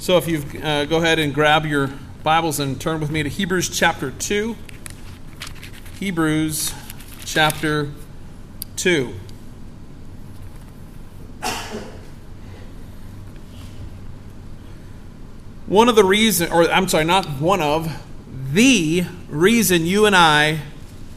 So 0.00 0.16
if 0.16 0.26
you 0.26 0.42
uh, 0.62 0.86
go 0.86 0.96
ahead 0.96 1.18
and 1.18 1.34
grab 1.34 1.66
your 1.66 1.90
Bibles 2.22 2.58
and 2.58 2.80
turn 2.80 3.00
with 3.00 3.10
me 3.10 3.22
to 3.22 3.28
Hebrews 3.28 3.68
chapter 3.68 4.10
2. 4.10 4.56
Hebrews 5.98 6.72
chapter 7.26 7.90
2. 8.76 9.12
One 15.66 15.90
of 15.90 15.96
the 15.96 16.04
reasons, 16.04 16.50
or 16.50 16.62
I'm 16.70 16.88
sorry, 16.88 17.04
not 17.04 17.26
one 17.38 17.60
of, 17.60 18.02
the 18.54 19.04
reason 19.28 19.84
you 19.84 20.06
and 20.06 20.16
I, 20.16 20.60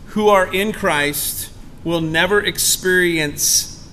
who 0.07 0.27
are 0.27 0.53
in 0.53 0.73
Christ, 0.73 1.49
will 1.85 2.01
never 2.01 2.41
experience 2.41 3.89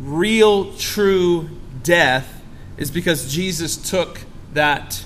real, 0.00 0.74
true 0.74 1.48
death 1.84 2.39
is 2.80 2.90
because 2.90 3.32
Jesus 3.32 3.76
took 3.76 4.22
that 4.54 5.04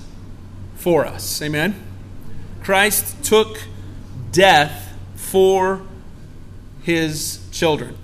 for 0.76 1.04
us. 1.04 1.42
Amen? 1.42 1.74
Christ 2.62 3.22
took 3.22 3.58
death 4.32 4.96
for 5.16 5.82
his 6.82 7.46
children. 7.50 7.96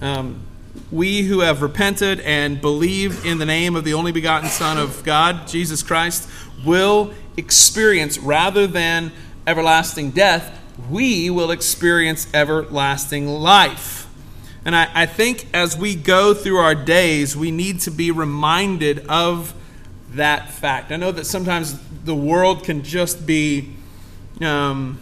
Um, 0.00 0.42
we 0.90 1.22
who 1.22 1.40
have 1.40 1.62
repented 1.62 2.20
and 2.20 2.60
believe 2.60 3.24
in 3.24 3.38
the 3.38 3.46
name 3.46 3.76
of 3.76 3.84
the 3.84 3.94
only 3.94 4.12
begotten 4.12 4.50
Son 4.50 4.78
of 4.78 5.02
God, 5.04 5.48
Jesus 5.48 5.82
Christ, 5.82 6.28
will 6.64 7.12
experience, 7.36 8.18
rather 8.18 8.66
than 8.66 9.10
everlasting 9.46 10.10
death, 10.10 10.60
we 10.90 11.30
will 11.30 11.50
experience 11.50 12.26
everlasting 12.34 13.26
life. 13.26 14.01
And 14.64 14.76
I, 14.76 14.88
I 14.94 15.06
think 15.06 15.46
as 15.52 15.76
we 15.76 15.94
go 15.96 16.34
through 16.34 16.58
our 16.58 16.74
days, 16.74 17.36
we 17.36 17.50
need 17.50 17.80
to 17.80 17.90
be 17.90 18.10
reminded 18.10 19.06
of 19.08 19.54
that 20.10 20.50
fact. 20.50 20.92
I 20.92 20.96
know 20.96 21.10
that 21.10 21.26
sometimes 21.26 21.78
the 22.04 22.14
world 22.14 22.64
can 22.64 22.84
just 22.84 23.26
be, 23.26 23.72
um, 24.40 25.00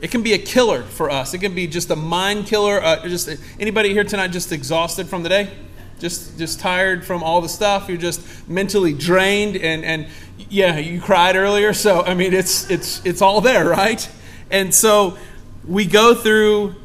it 0.00 0.10
can 0.10 0.22
be 0.22 0.32
a 0.32 0.38
killer 0.38 0.82
for 0.82 1.10
us. 1.10 1.34
It 1.34 1.38
can 1.38 1.54
be 1.54 1.66
just 1.66 1.90
a 1.90 1.96
mind 1.96 2.46
killer. 2.46 2.82
Uh, 2.82 3.06
just 3.06 3.28
anybody 3.58 3.92
here 3.92 4.04
tonight 4.04 4.28
just 4.28 4.50
exhausted 4.50 5.08
from 5.08 5.22
the 5.22 5.28
day, 5.28 5.50
just 5.98 6.38
just 6.38 6.58
tired 6.58 7.04
from 7.04 7.22
all 7.22 7.42
the 7.42 7.50
stuff. 7.50 7.86
You're 7.88 7.98
just 7.98 8.48
mentally 8.48 8.94
drained, 8.94 9.56
and 9.56 9.84
and 9.84 10.06
yeah, 10.48 10.78
you 10.78 11.02
cried 11.02 11.36
earlier. 11.36 11.74
So 11.74 12.02
I 12.02 12.14
mean, 12.14 12.32
it's 12.32 12.70
it's 12.70 13.04
it's 13.04 13.20
all 13.20 13.42
there, 13.42 13.68
right? 13.68 14.08
And 14.50 14.74
so 14.74 15.18
we 15.66 15.84
go 15.84 16.14
through 16.14 16.76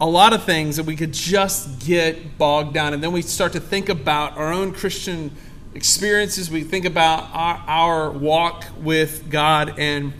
a 0.00 0.06
lot 0.06 0.32
of 0.32 0.44
things 0.44 0.76
that 0.76 0.86
we 0.86 0.96
could 0.96 1.12
just 1.12 1.78
get 1.78 2.38
bogged 2.38 2.72
down. 2.72 2.94
And 2.94 3.02
then 3.02 3.12
we 3.12 3.20
start 3.20 3.52
to 3.52 3.60
think 3.60 3.90
about 3.90 4.36
our 4.38 4.50
own 4.50 4.72
Christian 4.72 5.30
experiences. 5.74 6.50
We 6.50 6.62
think 6.62 6.86
about 6.86 7.28
our, 7.34 7.62
our 7.66 8.10
walk 8.10 8.64
with 8.78 9.28
God, 9.30 9.78
and 9.78 10.14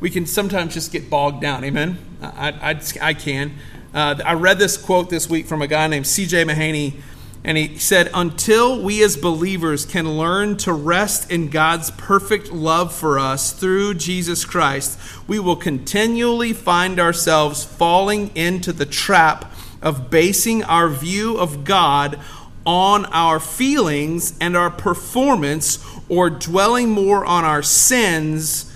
we 0.00 0.10
can 0.10 0.26
sometimes 0.26 0.74
just 0.74 0.90
get 0.90 1.08
bogged 1.08 1.40
down. 1.40 1.64
Amen? 1.64 1.98
I, 2.20 2.72
I, 2.72 2.80
I 3.00 3.14
can. 3.14 3.52
Uh, 3.94 4.16
I 4.24 4.34
read 4.34 4.58
this 4.58 4.76
quote 4.76 5.10
this 5.10 5.30
week 5.30 5.46
from 5.46 5.62
a 5.62 5.66
guy 5.68 5.86
named 5.86 6.06
C.J. 6.06 6.44
Mahaney 6.44 7.00
and 7.42 7.56
he 7.56 7.78
said, 7.78 8.10
Until 8.12 8.82
we 8.82 9.02
as 9.02 9.16
believers 9.16 9.86
can 9.86 10.18
learn 10.18 10.56
to 10.58 10.72
rest 10.72 11.30
in 11.30 11.48
God's 11.48 11.90
perfect 11.92 12.52
love 12.52 12.94
for 12.94 13.18
us 13.18 13.52
through 13.52 13.94
Jesus 13.94 14.44
Christ, 14.44 14.98
we 15.26 15.38
will 15.38 15.56
continually 15.56 16.52
find 16.52 17.00
ourselves 17.00 17.64
falling 17.64 18.30
into 18.36 18.72
the 18.72 18.86
trap 18.86 19.52
of 19.80 20.10
basing 20.10 20.62
our 20.64 20.88
view 20.88 21.38
of 21.38 21.64
God 21.64 22.20
on 22.66 23.06
our 23.06 23.40
feelings 23.40 24.36
and 24.38 24.54
our 24.54 24.70
performance 24.70 25.84
or 26.10 26.28
dwelling 26.28 26.90
more 26.90 27.24
on 27.24 27.44
our 27.44 27.62
sins 27.62 28.70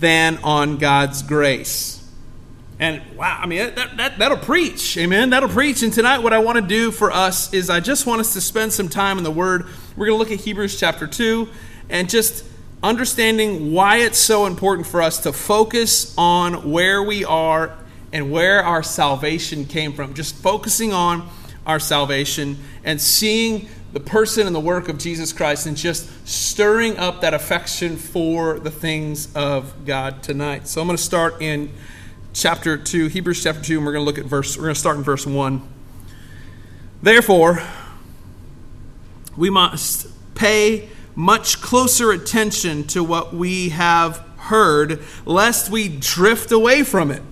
than 0.00 0.36
on 0.38 0.76
God's 0.76 1.22
grace. 1.22 2.01
And 2.82 3.00
wow, 3.16 3.38
I 3.40 3.46
mean, 3.46 3.76
that, 3.76 3.96
that, 3.96 4.18
that'll 4.18 4.38
preach. 4.38 4.98
Amen. 4.98 5.30
That'll 5.30 5.48
preach. 5.48 5.84
And 5.84 5.92
tonight, 5.92 6.18
what 6.18 6.32
I 6.32 6.40
want 6.40 6.56
to 6.56 6.66
do 6.66 6.90
for 6.90 7.12
us 7.12 7.54
is 7.54 7.70
I 7.70 7.78
just 7.78 8.06
want 8.06 8.20
us 8.20 8.32
to 8.32 8.40
spend 8.40 8.72
some 8.72 8.88
time 8.88 9.18
in 9.18 9.24
the 9.24 9.30
Word. 9.30 9.66
We're 9.96 10.06
going 10.06 10.16
to 10.16 10.18
look 10.18 10.32
at 10.32 10.44
Hebrews 10.44 10.80
chapter 10.80 11.06
2 11.06 11.48
and 11.90 12.10
just 12.10 12.44
understanding 12.82 13.72
why 13.72 13.98
it's 13.98 14.18
so 14.18 14.46
important 14.46 14.88
for 14.88 15.00
us 15.00 15.18
to 15.18 15.32
focus 15.32 16.12
on 16.18 16.72
where 16.72 17.04
we 17.04 17.24
are 17.24 17.78
and 18.12 18.32
where 18.32 18.64
our 18.64 18.82
salvation 18.82 19.64
came 19.64 19.92
from. 19.92 20.14
Just 20.14 20.34
focusing 20.34 20.92
on 20.92 21.28
our 21.64 21.78
salvation 21.78 22.58
and 22.82 23.00
seeing 23.00 23.68
the 23.92 24.00
person 24.00 24.44
and 24.44 24.56
the 24.56 24.60
work 24.60 24.88
of 24.88 24.98
Jesus 24.98 25.32
Christ 25.32 25.66
and 25.66 25.76
just 25.76 26.10
stirring 26.26 26.98
up 26.98 27.20
that 27.20 27.32
affection 27.32 27.96
for 27.96 28.58
the 28.58 28.72
things 28.72 29.32
of 29.36 29.72
God 29.86 30.24
tonight. 30.24 30.66
So 30.66 30.80
I'm 30.80 30.88
going 30.88 30.96
to 30.96 31.02
start 31.02 31.40
in 31.40 31.70
chapter 32.32 32.76
2, 32.76 33.08
Hebrews 33.08 33.42
chapter 33.42 33.62
2, 33.62 33.76
and 33.76 33.86
we're 33.86 33.92
going 33.92 34.04
to 34.04 34.06
look 34.06 34.18
at 34.18 34.24
verse, 34.24 34.56
we're 34.56 34.64
going 34.64 34.74
to 34.74 34.80
start 34.80 34.96
in 34.96 35.02
verse 35.02 35.26
1. 35.26 35.62
Therefore, 37.02 37.62
we 39.36 39.50
must 39.50 40.06
pay 40.34 40.88
much 41.14 41.60
closer 41.60 42.10
attention 42.10 42.84
to 42.84 43.04
what 43.04 43.34
we 43.34 43.70
have 43.70 44.18
heard, 44.38 45.02
lest 45.26 45.70
we 45.70 45.88
drift 45.88 46.52
away 46.52 46.82
from 46.84 47.10
it. 47.10 47.22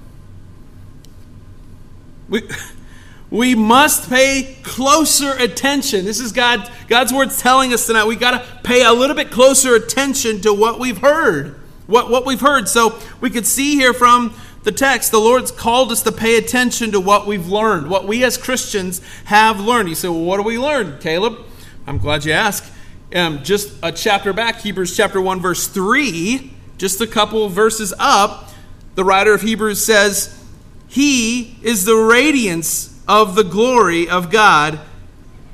We, 2.28 2.48
we 3.30 3.54
must 3.54 4.10
pay 4.10 4.56
closer 4.62 5.32
attention. 5.32 6.04
This 6.04 6.20
is 6.20 6.32
God, 6.32 6.70
God's 6.88 7.12
words 7.12 7.40
telling 7.40 7.72
us 7.72 7.86
tonight. 7.86 8.04
We 8.04 8.16
got 8.16 8.32
to 8.32 8.62
pay 8.62 8.84
a 8.84 8.92
little 8.92 9.16
bit 9.16 9.30
closer 9.30 9.74
attention 9.74 10.42
to 10.42 10.52
what 10.52 10.78
we've 10.78 10.98
heard. 10.98 11.56
What, 11.86 12.08
what 12.08 12.24
we've 12.24 12.40
heard. 12.40 12.68
So 12.68 13.00
we 13.20 13.30
could 13.30 13.46
see 13.46 13.74
here 13.74 13.92
from 13.92 14.32
the 14.62 14.72
text, 14.72 15.10
the 15.10 15.18
Lord's 15.18 15.50
called 15.50 15.90
us 15.90 16.02
to 16.02 16.12
pay 16.12 16.36
attention 16.36 16.92
to 16.92 17.00
what 17.00 17.26
we've 17.26 17.48
learned, 17.48 17.88
what 17.88 18.06
we 18.06 18.22
as 18.24 18.36
Christians 18.36 19.00
have 19.24 19.58
learned. 19.58 19.88
You 19.88 19.94
say, 19.94 20.08
well, 20.08 20.20
what 20.20 20.36
do 20.36 20.42
we 20.42 20.58
learn, 20.58 20.98
Caleb? 20.98 21.38
I'm 21.86 21.98
glad 21.98 22.24
you 22.24 22.32
asked. 22.32 22.70
Um, 23.14 23.42
just 23.42 23.74
a 23.82 23.90
chapter 23.90 24.32
back, 24.32 24.60
Hebrews 24.60 24.96
chapter 24.96 25.20
1, 25.20 25.40
verse 25.40 25.66
3, 25.66 26.52
just 26.76 27.00
a 27.00 27.06
couple 27.06 27.48
verses 27.48 27.92
up, 27.98 28.50
the 28.94 29.04
writer 29.04 29.32
of 29.32 29.42
Hebrews 29.42 29.84
says, 29.84 30.44
He 30.86 31.56
is 31.62 31.86
the 31.86 31.96
radiance 31.96 33.02
of 33.08 33.34
the 33.34 33.44
glory 33.44 34.08
of 34.08 34.30
God 34.30 34.78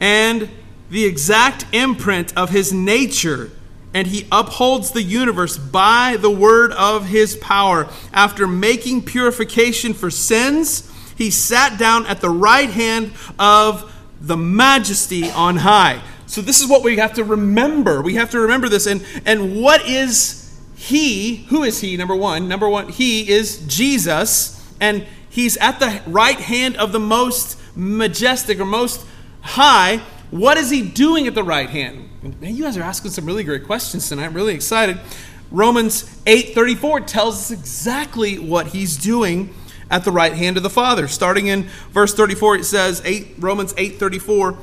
and 0.00 0.50
the 0.91 1.05
exact 1.05 1.65
imprint 1.72 2.37
of 2.37 2.50
His 2.50 2.72
nature 2.72 3.50
and 3.97 4.09
he 4.09 4.27
upholds 4.31 4.91
the 4.91 5.03
universe 5.03 5.57
by 5.57 6.19
the 6.21 6.29
word 6.29 6.71
of 6.73 7.07
his 7.07 7.34
power. 7.37 7.89
After 8.12 8.47
making 8.47 9.07
purification 9.07 9.95
for 9.95 10.11
sins, 10.11 10.93
he 11.17 11.31
sat 11.31 11.79
down 11.79 12.05
at 12.05 12.21
the 12.21 12.29
right 12.29 12.69
hand 12.69 13.12
of 13.39 13.91
the 14.21 14.37
majesty 14.37 15.31
on 15.31 15.57
high. 15.57 16.03
So 16.27 16.43
this 16.43 16.61
is 16.61 16.69
what 16.69 16.84
we 16.84 16.99
have 16.99 17.15
to 17.15 17.25
remember. 17.25 18.03
We 18.03 18.17
have 18.17 18.31
to 18.33 18.41
remember 18.41 18.69
this. 18.69 18.87
And, 18.87 19.03
and 19.25 19.62
what 19.62 19.89
is 19.89 20.55
he? 20.77 21.47
Who 21.49 21.63
is 21.63 21.81
he? 21.81 21.97
Number 21.97 22.15
one. 22.15 22.49
Number 22.49 22.69
one, 22.69 22.91
he 22.91 23.27
is 23.31 23.67
Jesus. 23.67 24.63
And 24.78 25.07
he's 25.31 25.57
at 25.57 25.81
the 25.81 26.03
right 26.07 26.39
hand 26.39 26.77
of 26.77 26.93
the 26.93 27.01
most 27.01 27.59
majestic 27.75 28.61
or 28.61 28.67
most 28.67 29.07
high. 29.41 30.03
What 30.31 30.57
is 30.57 30.71
he 30.71 30.83
doing 30.83 31.27
at 31.27 31.35
the 31.35 31.45
right 31.45 31.71
hand? 31.71 32.09
Man, 32.41 32.57
you 32.57 32.65
guys 32.65 32.77
are 32.77 32.83
asking 32.83 33.13
some 33.13 33.27
really 33.27 33.45
great 33.45 33.65
questions 33.65 34.09
tonight. 34.09 34.25
I'm 34.25 34.35
really 34.35 34.55
excited. 34.55 34.99
Romans 35.51 36.05
8:34 36.27 37.07
tells 37.07 37.37
us 37.37 37.51
exactly 37.53 38.39
what 38.39 38.69
he's 38.69 38.97
doing 38.97 39.55
at 39.91 40.05
the 40.05 40.11
right 40.11 40.33
hand 40.33 40.57
of 40.57 40.65
the 40.65 40.71
Father. 40.71 41.07
Starting 41.07 41.47
in 41.47 41.69
verse 41.93 42.13
34, 42.13 42.57
it 42.57 42.65
says, 42.65 43.01
8, 43.05 43.35
Romans 43.39 43.73
8:34, 43.75 44.57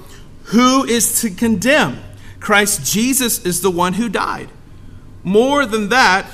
who 0.46 0.84
is 0.84 1.22
to 1.22 1.30
condemn? 1.30 2.00
Christ 2.42 2.86
Jesus 2.86 3.46
is 3.46 3.62
the 3.62 3.72
one 3.72 3.94
who 3.94 4.10
died. 4.10 4.50
More 5.24 5.66
than 5.66 5.88
that, 5.90 6.26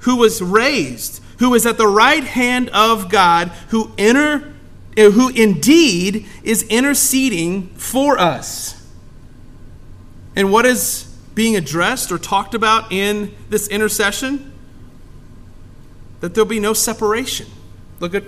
who 0.00 0.16
was 0.16 0.42
raised, 0.42 1.22
who 1.38 1.54
is 1.54 1.64
at 1.64 1.78
the 1.78 1.86
right 1.86 2.24
hand 2.24 2.68
of 2.70 3.08
God, 3.08 3.52
who 3.68 3.92
enter, 3.96 4.55
who 4.96 5.28
indeed 5.28 6.26
is 6.42 6.62
interceding 6.64 7.68
for 7.68 8.18
us. 8.18 8.82
And 10.34 10.50
what 10.50 10.66
is 10.66 11.04
being 11.34 11.56
addressed 11.56 12.10
or 12.10 12.18
talked 12.18 12.54
about 12.54 12.92
in 12.92 13.34
this 13.48 13.68
intercession? 13.68 14.52
That 16.20 16.34
there'll 16.34 16.48
be 16.48 16.60
no 16.60 16.72
separation. 16.72 17.46
Look 18.00 18.14
at, 18.14 18.24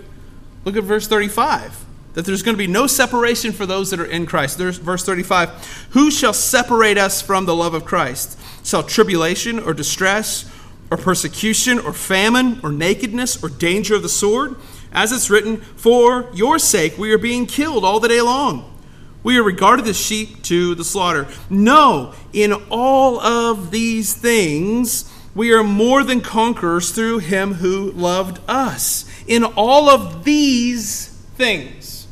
look 0.65 0.77
at 0.77 0.85
verse 0.85 1.09
35. 1.09 1.85
That 2.15 2.27
there's 2.27 2.43
going 2.43 2.55
to 2.55 2.59
be 2.59 2.67
no 2.67 2.87
separation 2.87 3.53
for 3.53 3.65
those 3.65 3.91
that 3.91 4.01
are 4.01 4.05
in 4.05 4.27
Christ. 4.27 4.59
There's 4.59 4.79
verse 4.79 5.05
35. 5.05 5.89
Who 5.91 6.11
shall 6.11 6.33
separate 6.33 6.99
us 6.99 7.23
from 7.23 7.47
the 7.47 7.55
love 7.55 7.75
of 7.75 7.85
Christ? 7.85 8.39
Shall 8.65 8.83
tribulation 8.83 9.59
or 9.59 9.73
distress 9.73 10.51
or 10.91 10.97
persecution 10.97 11.79
or 11.79 11.93
famine 11.93 12.61
or 12.63 12.73
nakedness 12.73 13.43
or 13.43 13.49
danger 13.49 13.95
of 13.95 14.03
the 14.03 14.09
sword? 14.09 14.57
As 14.93 15.13
it's 15.13 15.31
written, 15.31 15.59
For 15.59 16.29
your 16.33 16.59
sake 16.59 16.99
we 16.99 17.13
are 17.13 17.19
being 17.19 17.47
killed 17.47 17.85
all 17.85 18.01
the 18.01 18.09
day 18.09 18.21
long. 18.21 18.75
We 19.23 19.37
are 19.37 19.43
regarded 19.43 19.87
as 19.87 19.99
sheep 19.99 20.43
to 20.45 20.75
the 20.75 20.85
slaughter. 20.85 21.27
No, 21.51 22.15
in 22.33 22.53
all 22.71 23.21
of 23.21 23.71
these 23.71 24.15
things, 24.15 25.13
we 25.35 25.53
are 25.53 25.65
more 25.65 26.03
than 26.03 26.21
conquerors 26.21 26.91
through 26.93 27.19
him 27.19 27.55
who 27.55 27.93
loved 27.93 28.41
us. 28.49 29.05
In 29.27 29.45
all 29.45 29.89
of 29.89 30.25
these 30.25 31.09
things, 31.37 32.07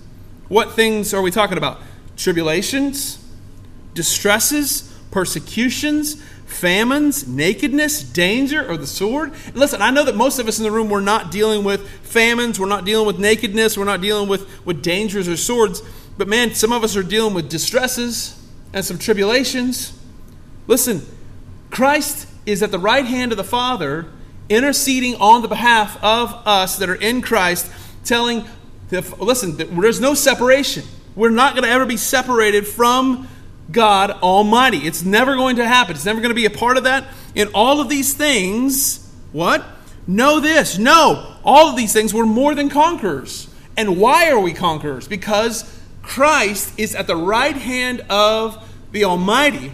what 0.49 0.73
things 0.73 1.15
are 1.15 1.23
we 1.23 1.31
talking 1.31 1.59
about? 1.59 1.81
Tribulations, 2.17 3.25
distresses, 3.95 4.93
persecutions, 5.11 6.23
famines, 6.47 7.27
nakedness, 7.27 8.03
danger, 8.03 8.67
or 8.67 8.77
the 8.77 8.87
sword. 8.87 9.33
Listen, 9.55 9.83
I 9.83 9.91
know 9.91 10.05
that 10.05 10.17
most 10.17 10.39
of 10.39 10.49
us 10.49 10.59
in 10.59 10.65
the 10.65 10.71
room, 10.71 10.89
we're 10.89 11.01
not 11.01 11.31
dealing 11.31 11.65
with 11.65 11.89
famines, 12.03 12.59
we're 12.59 12.67
not 12.67 12.85
dealing 12.85 13.07
with 13.07 13.19
nakedness, 13.19 13.77
we're 13.77 13.85
not 13.85 14.01
dealing 14.01 14.29
with, 14.29 14.65
with 14.65 14.83
dangers 14.83 15.29
or 15.29 15.37
swords. 15.37 15.83
But 16.17 16.29
man, 16.29 16.55
some 16.55 16.73
of 16.73 16.83
us 16.83 16.97
are 16.97 17.03
dealing 17.03 17.35
with 17.35 17.51
distresses 17.51 18.43
and 18.73 18.85
some 18.85 18.99
tribulations. 18.99 19.99
Listen, 20.67 21.03
Christ 21.71 22.29
is 22.47 22.63
at 22.63 22.71
the 22.71 22.79
right 22.79 23.05
hand 23.05 23.33
of 23.33 23.39
the 23.39 23.45
Father, 23.45 24.07
interceding 24.49 25.17
on 25.17 25.43
the 25.43 25.49
behalf 25.49 26.03
of 26.03 26.33
us 26.47 26.79
that 26.79 26.89
are 26.89 26.95
in 26.95 27.21
Christ, 27.21 27.71
telling, 28.05 28.45
listen, 28.91 29.57
there's 29.57 30.01
no 30.01 30.15
separation. 30.15 30.85
We're 31.17 31.31
not 31.31 31.55
going 31.55 31.65
to 31.65 31.71
ever 31.71 31.85
be 31.85 31.97
separated 31.97 32.67
from 32.67 33.29
God 33.71 34.11
Almighty. 34.11 34.79
It's 34.79 35.05
never 35.05 35.35
going 35.37 35.57
to 35.57 35.67
happen. 35.67 35.97
It's 35.97 36.05
never 36.05 36.21
going 36.21 36.31
to 36.31 36.35
be 36.35 36.47
a 36.47 36.51
part 36.51 36.77
of 36.77 36.85
that. 36.85 37.05
In 37.35 37.49
all 37.55 37.81
of 37.81 37.89
these 37.89 38.15
things, 38.15 39.11
what? 39.33 39.65
Know 40.07 40.41
this. 40.41 40.79
No, 40.79 41.37
all 41.45 41.69
of 41.69 41.77
these 41.77 41.93
things 41.93 42.15
we're 42.15 42.27
more 42.27 42.55
than 42.55 42.69
conquerors. 42.69 43.49
And 43.77 43.99
why 44.01 44.31
are 44.31 44.39
we 44.39 44.53
conquerors? 44.53 45.09
Because 45.09 45.81
Christ 46.03 46.79
is 46.79 46.95
at 46.95 47.07
the 47.07 47.17
right 47.17 47.57
hand 47.57 48.03
of 48.09 48.73
the 48.93 49.05
Almighty. 49.05 49.73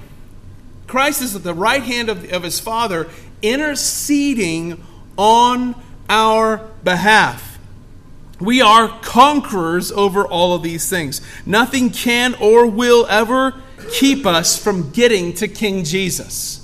Christ 0.86 1.22
is 1.22 1.36
at 1.36 1.44
the 1.44 1.54
right 1.54 1.82
hand 1.82 2.08
of, 2.08 2.30
of 2.32 2.42
his 2.42 2.58
Father, 2.58 3.08
interceding 3.42 4.82
on 5.16 5.74
our 6.08 6.58
behalf. 6.82 7.58
We 8.40 8.60
are 8.60 8.88
conquerors 9.02 9.92
over 9.92 10.26
all 10.26 10.54
of 10.54 10.62
these 10.62 10.90
things. 10.90 11.20
Nothing 11.46 11.90
can 11.90 12.34
or 12.34 12.66
will 12.66 13.06
ever 13.08 13.62
keep 13.90 14.26
us 14.26 14.62
from 14.62 14.90
getting 14.90 15.32
to 15.34 15.48
King 15.48 15.84
Jesus. 15.84 16.58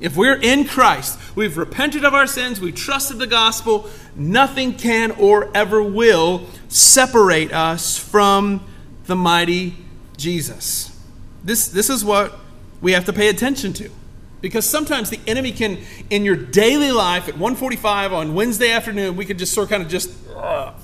If 0.00 0.16
we're 0.16 0.36
in 0.40 0.64
Christ, 0.64 1.18
we've 1.34 1.56
repented 1.56 2.04
of 2.04 2.14
our 2.14 2.26
sins, 2.26 2.60
we 2.60 2.70
trusted 2.70 3.18
the 3.18 3.26
gospel, 3.26 3.90
nothing 4.14 4.74
can 4.74 5.10
or 5.12 5.50
ever 5.56 5.82
will 5.82 6.46
separate 6.68 7.52
us 7.52 7.98
from 7.98 8.64
the 9.06 9.16
mighty 9.16 9.74
Jesus. 10.16 10.96
This, 11.42 11.68
this 11.68 11.90
is 11.90 12.04
what 12.04 12.38
we 12.80 12.92
have 12.92 13.06
to 13.06 13.12
pay 13.12 13.28
attention 13.28 13.72
to. 13.74 13.90
Because 14.40 14.68
sometimes 14.68 15.10
the 15.10 15.18
enemy 15.26 15.50
can, 15.50 15.78
in 16.10 16.24
your 16.24 16.36
daily 16.36 16.92
life 16.92 17.26
at 17.26 17.34
145 17.34 18.12
on 18.12 18.34
Wednesday 18.34 18.70
afternoon, 18.70 19.16
we 19.16 19.24
could 19.24 19.38
just 19.38 19.52
sort 19.52 19.64
of 19.64 19.70
kind 19.70 19.82
of 19.82 19.88
just 19.88 20.10
uh, 20.36 20.74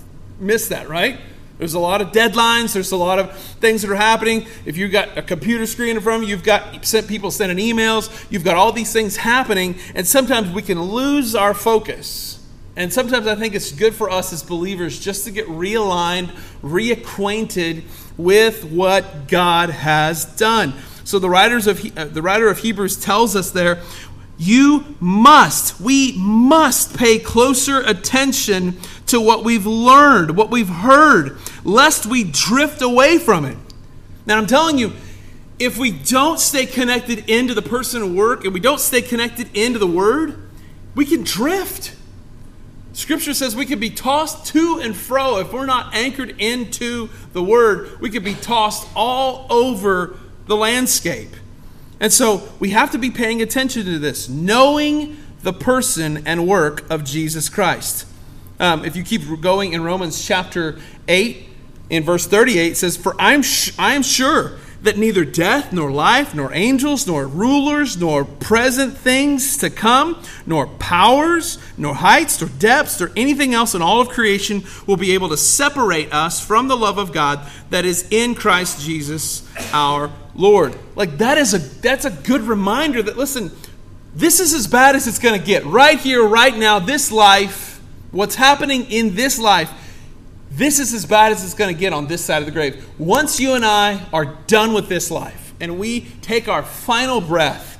miss 0.40 0.68
that, 0.68 0.88
right? 0.88 1.20
There's 1.58 1.74
a 1.74 1.78
lot 1.78 2.00
of 2.00 2.08
deadlines. 2.08 2.72
There's 2.74 2.92
a 2.92 2.96
lot 2.96 3.18
of 3.18 3.36
things 3.36 3.82
that 3.82 3.90
are 3.90 3.96
happening. 3.96 4.46
If 4.66 4.76
you've 4.76 4.90
got 4.90 5.16
a 5.16 5.22
computer 5.22 5.66
screen 5.66 5.96
in 5.96 6.02
front 6.02 6.22
of 6.22 6.28
you, 6.28 6.34
you've 6.34 6.44
got 6.44 6.84
sent 6.84 7.06
people 7.06 7.30
sending 7.30 7.58
emails. 7.58 8.10
You've 8.30 8.44
got 8.44 8.56
all 8.56 8.72
these 8.72 8.92
things 8.92 9.16
happening, 9.16 9.76
and 9.94 10.06
sometimes 10.06 10.50
we 10.50 10.62
can 10.62 10.80
lose 10.82 11.34
our 11.34 11.54
focus. 11.54 12.40
And 12.76 12.92
sometimes 12.92 13.28
I 13.28 13.36
think 13.36 13.54
it's 13.54 13.70
good 13.70 13.94
for 13.94 14.10
us 14.10 14.32
as 14.32 14.42
believers 14.42 14.98
just 14.98 15.24
to 15.26 15.30
get 15.30 15.46
realigned, 15.46 16.30
reacquainted 16.60 17.84
with 18.16 18.64
what 18.64 19.28
God 19.28 19.70
has 19.70 20.24
done. 20.24 20.74
So 21.04 21.20
the 21.20 21.30
writers 21.30 21.66
of 21.68 21.96
uh, 21.96 22.06
the 22.06 22.22
writer 22.22 22.48
of 22.48 22.58
Hebrews 22.58 22.96
tells 22.96 23.36
us 23.36 23.52
there, 23.52 23.80
you 24.36 24.96
must, 25.00 25.81
we 25.81 26.12
must 26.16 26.96
pay 26.96 27.19
closer 27.19 27.81
attention 27.81 28.78
to 29.06 29.20
what 29.20 29.44
we've 29.44 29.66
learned, 29.66 30.36
what 30.36 30.50
we've 30.50 30.69
heard, 30.69 31.38
lest 31.62 32.06
we 32.06 32.25
drift 32.25 32.82
away 32.82 33.19
from 33.19 33.44
it. 33.44 33.56
Now, 34.26 34.38
I'm 34.38 34.46
telling 34.46 34.78
you, 34.78 34.92
if 35.58 35.78
we 35.78 35.92
don't 35.92 36.40
stay 36.40 36.66
connected 36.66 37.31
into 37.31 37.54
the 37.54 37.62
person 37.62 38.02
and 38.02 38.16
work, 38.16 38.44
and 38.44 38.52
we 38.52 38.60
don't 38.60 38.81
stay 38.81 39.02
connected 39.02 39.48
into 39.56 39.78
the 39.78 39.86
word, 39.86 40.48
we 40.94 41.04
can 41.04 41.22
drift. 41.22 41.94
Scripture 42.92 43.34
says 43.34 43.54
we 43.54 43.66
can 43.66 43.78
be 43.78 43.90
tossed 43.90 44.46
to 44.46 44.81
and 44.82 44.96
fro. 44.96 45.38
If 45.38 45.52
we're 45.52 45.66
not 45.66 45.94
anchored 45.94 46.40
into 46.40 47.08
the 47.32 47.42
word, 47.42 48.00
we 48.00 48.10
could 48.10 48.25
be 48.25 48.34
tossed 48.34 48.88
all 48.94 49.46
over 49.50 50.16
the 50.46 50.56
landscape. 50.56 51.31
And 52.00 52.12
so 52.12 52.49
we 52.58 52.70
have 52.70 52.91
to 52.93 52.99
be 52.99 53.11
paying 53.11 53.41
attention 53.41 53.85
to 53.85 53.99
this, 53.99 54.29
knowing 54.29 55.17
the 55.43 55.52
person 55.52 56.26
and 56.26 56.46
work 56.46 56.88
of 56.91 57.05
Jesus 57.05 57.49
Christ. 57.49 58.06
Um, 58.58 58.85
if 58.85 58.96
you 58.96 59.02
keep 59.02 59.23
going 59.41 59.73
in 59.73 59.82
Romans 59.82 60.25
chapter 60.25 60.79
8, 61.08 61.49
in 61.91 62.02
verse 62.02 62.26
38, 62.26 62.73
it 62.73 62.76
says, 62.76 62.96
For 62.96 63.14
I'm, 63.19 63.43
sh- 63.43 63.73
I 63.79 63.94
am 63.94 64.02
sure 64.02 64.58
that 64.84 64.98
neither 64.98 65.25
death, 65.25 65.72
nor 65.72 65.90
life, 65.90 66.34
nor 66.34 66.52
angels, 66.54 67.06
nor 67.06 67.26
rulers, 67.26 67.96
nor 67.96 68.25
present 68.25 68.96
things 68.96 69.56
to 69.56 69.70
come, 69.70 70.22
nor 70.46 70.66
powers, 70.66 71.58
nor 71.76 71.94
heights, 71.94 72.40
nor 72.40 72.50
depths, 72.58 73.00
or 73.00 73.10
anything 73.16 73.54
else 73.54 73.75
in 73.75 73.82
all 73.82 74.00
of 74.00 74.08
creation 74.10 74.62
will 74.86 74.96
be 74.96 75.12
able 75.12 75.31
to 75.31 75.36
separate 75.36 76.12
us 76.12 76.44
from 76.44 76.69
the 76.69 76.76
love 76.76 76.98
of 76.98 77.12
God 77.12 77.40
that 77.70 77.84
is 77.84 78.06
in 78.10 78.34
Christ 78.34 78.81
Jesus 78.81 79.48
our 79.72 80.10
Lord. 80.34 80.76
Like 80.96 81.19
that 81.19 81.38
is 81.38 81.54
a 81.54 81.58
that's 81.58 82.04
a 82.04 82.10
good 82.10 82.42
reminder 82.42 83.02
that 83.02 83.16
listen, 83.16 83.50
this 84.14 84.38
is 84.38 84.52
as 84.52 84.66
bad 84.66 84.96
as 84.96 85.06
it's 85.06 85.19
going 85.19 85.38
to 85.38 85.44
get. 85.44 85.64
Right 85.64 85.98
here, 85.98 86.25
right 86.26 86.54
now, 86.54 86.78
this 86.78 87.10
life, 87.10 87.81
what's 88.10 88.34
happening 88.34 88.84
in 88.90 89.14
this 89.14 89.38
life, 89.38 89.72
this 90.56 90.78
is 90.78 90.94
as 90.94 91.04
bad 91.04 91.32
as 91.32 91.44
it's 91.44 91.54
going 91.54 91.74
to 91.74 91.78
get 91.78 91.92
on 91.92 92.06
this 92.06 92.24
side 92.24 92.40
of 92.40 92.46
the 92.46 92.52
grave. 92.52 92.84
Once 92.98 93.40
you 93.40 93.54
and 93.54 93.64
I 93.64 94.06
are 94.12 94.24
done 94.46 94.72
with 94.72 94.88
this 94.88 95.10
life 95.10 95.52
and 95.60 95.78
we 95.78 96.02
take 96.22 96.48
our 96.48 96.62
final 96.62 97.20
breath, 97.20 97.78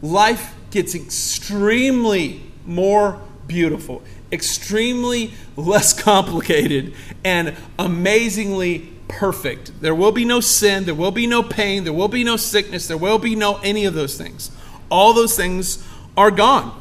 life 0.00 0.54
gets 0.70 0.94
extremely 0.94 2.42
more 2.64 3.20
beautiful, 3.48 4.02
extremely 4.30 5.32
less 5.56 5.92
complicated, 5.92 6.94
and 7.24 7.56
amazingly 7.78 8.92
perfect. 9.08 9.80
There 9.80 9.94
will 9.94 10.12
be 10.12 10.24
no 10.24 10.40
sin, 10.40 10.84
there 10.84 10.94
will 10.94 11.10
be 11.10 11.26
no 11.26 11.42
pain, 11.42 11.84
there 11.84 11.92
will 11.92 12.08
be 12.08 12.22
no 12.22 12.36
sickness, 12.36 12.86
there 12.86 12.96
will 12.96 13.18
be 13.18 13.34
no 13.34 13.56
any 13.58 13.84
of 13.86 13.94
those 13.94 14.16
things. 14.16 14.50
All 14.90 15.12
those 15.12 15.36
things 15.36 15.84
are 16.16 16.30
gone. 16.30 16.80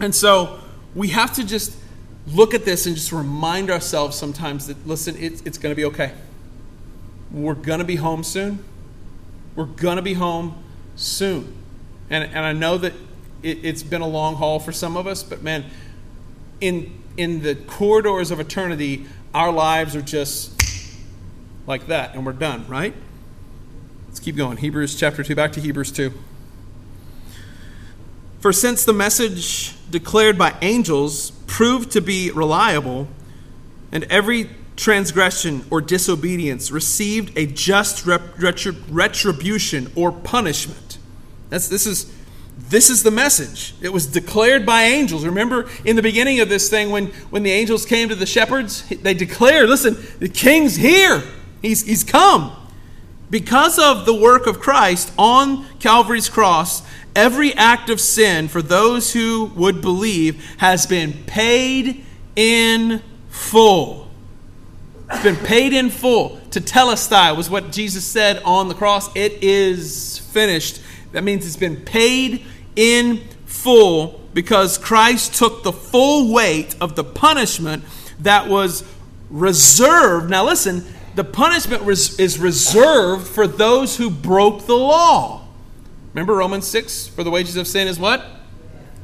And 0.00 0.14
so 0.14 0.60
we 0.94 1.08
have 1.08 1.34
to 1.34 1.44
just 1.44 1.76
look 2.26 2.54
at 2.54 2.64
this 2.64 2.86
and 2.86 2.96
just 2.96 3.12
remind 3.12 3.70
ourselves 3.70 4.16
sometimes 4.16 4.66
that, 4.66 4.86
listen, 4.86 5.16
it's, 5.18 5.42
it's 5.42 5.58
going 5.58 5.72
to 5.72 5.76
be 5.76 5.84
okay. 5.84 6.12
We're 7.30 7.54
going 7.54 7.78
to 7.78 7.84
be 7.84 7.96
home 7.96 8.24
soon. 8.24 8.64
We're 9.54 9.64
going 9.64 9.96
to 9.96 10.02
be 10.02 10.14
home 10.14 10.62
soon. 10.96 11.56
And, 12.10 12.24
and 12.24 12.38
I 12.38 12.52
know 12.52 12.78
that 12.78 12.92
it, 13.42 13.64
it's 13.64 13.82
been 13.82 14.02
a 14.02 14.08
long 14.08 14.36
haul 14.36 14.58
for 14.58 14.72
some 14.72 14.96
of 14.96 15.06
us, 15.06 15.22
but 15.22 15.42
man, 15.42 15.64
in, 16.60 17.02
in 17.16 17.42
the 17.42 17.54
corridors 17.54 18.30
of 18.30 18.40
eternity, 18.40 19.06
our 19.34 19.52
lives 19.52 19.94
are 19.94 20.02
just 20.02 20.52
like 21.66 21.86
that, 21.88 22.14
and 22.14 22.24
we're 22.24 22.32
done, 22.32 22.66
right? 22.68 22.94
Let's 24.08 24.20
keep 24.20 24.36
going. 24.36 24.56
Hebrews 24.56 24.98
chapter 24.98 25.22
2, 25.22 25.34
back 25.34 25.52
to 25.52 25.60
Hebrews 25.60 25.92
2. 25.92 26.12
For 28.40 28.52
since 28.52 28.84
the 28.84 28.92
message 28.92 29.74
declared 29.90 30.36
by 30.38 30.54
angels 30.62 31.30
proved 31.46 31.92
to 31.92 32.00
be 32.00 32.30
reliable, 32.30 33.08
and 33.92 34.04
every 34.04 34.50
transgression 34.76 35.64
or 35.70 35.80
disobedience 35.80 36.70
received 36.70 37.36
a 37.36 37.46
just 37.46 38.06
retribution 38.06 39.90
or 39.96 40.12
punishment. 40.12 40.98
That's, 41.48 41.68
this, 41.68 41.86
is, 41.86 42.12
this 42.58 42.90
is 42.90 43.02
the 43.02 43.10
message. 43.10 43.74
It 43.80 43.92
was 43.92 44.06
declared 44.06 44.66
by 44.66 44.82
angels. 44.82 45.24
Remember 45.24 45.68
in 45.84 45.96
the 45.96 46.02
beginning 46.02 46.40
of 46.40 46.48
this 46.48 46.68
thing 46.68 46.90
when, 46.90 47.06
when 47.30 47.42
the 47.42 47.52
angels 47.52 47.86
came 47.86 48.08
to 48.10 48.14
the 48.14 48.26
shepherds? 48.26 48.86
They 48.88 49.14
declared, 49.14 49.68
listen, 49.68 49.96
the 50.18 50.28
king's 50.28 50.76
here. 50.76 51.22
He's, 51.62 51.82
he's 51.86 52.04
come. 52.04 52.54
Because 53.30 53.78
of 53.78 54.06
the 54.06 54.14
work 54.14 54.46
of 54.46 54.60
Christ 54.60 55.12
on 55.18 55.66
Calvary's 55.78 56.28
cross, 56.28 56.82
every 57.16 57.52
act 57.54 57.90
of 57.90 58.00
sin 58.00 58.46
for 58.46 58.62
those 58.62 59.12
who 59.12 59.46
would 59.56 59.80
believe 59.80 60.44
has 60.58 60.86
been 60.86 61.12
paid 61.24 62.04
in 62.36 63.02
full. 63.28 64.08
It's 65.10 65.22
been 65.22 65.36
paid 65.36 65.72
in 65.72 65.90
full. 65.90 66.40
Tetelestai 66.50 67.36
was 67.36 67.48
what 67.48 67.72
Jesus 67.72 68.04
said 68.04 68.42
on 68.44 68.68
the 68.68 68.74
cross. 68.74 69.08
It 69.16 69.42
is 69.42 70.18
finished. 70.18 70.80
That 71.12 71.24
means 71.24 71.46
it's 71.46 71.56
been 71.56 71.76
paid 71.76 72.44
in 72.76 73.22
full 73.46 74.20
because 74.34 74.76
Christ 74.76 75.34
took 75.34 75.62
the 75.62 75.72
full 75.72 76.32
weight 76.32 76.76
of 76.80 76.96
the 76.96 77.04
punishment 77.04 77.84
that 78.20 78.48
was 78.48 78.84
reserved. 79.30 80.28
Now, 80.28 80.44
listen, 80.44 80.84
the 81.14 81.24
punishment 81.24 81.88
is 81.88 82.38
reserved 82.38 83.26
for 83.26 83.46
those 83.46 83.96
who 83.96 84.10
broke 84.10 84.66
the 84.66 84.76
law. 84.76 85.45
Remember 86.16 86.34
Romans 86.34 86.66
6? 86.68 87.08
For 87.08 87.22
the 87.24 87.30
wages 87.30 87.56
of 87.56 87.66
sin 87.66 87.88
is 87.88 87.98
what? 87.98 88.24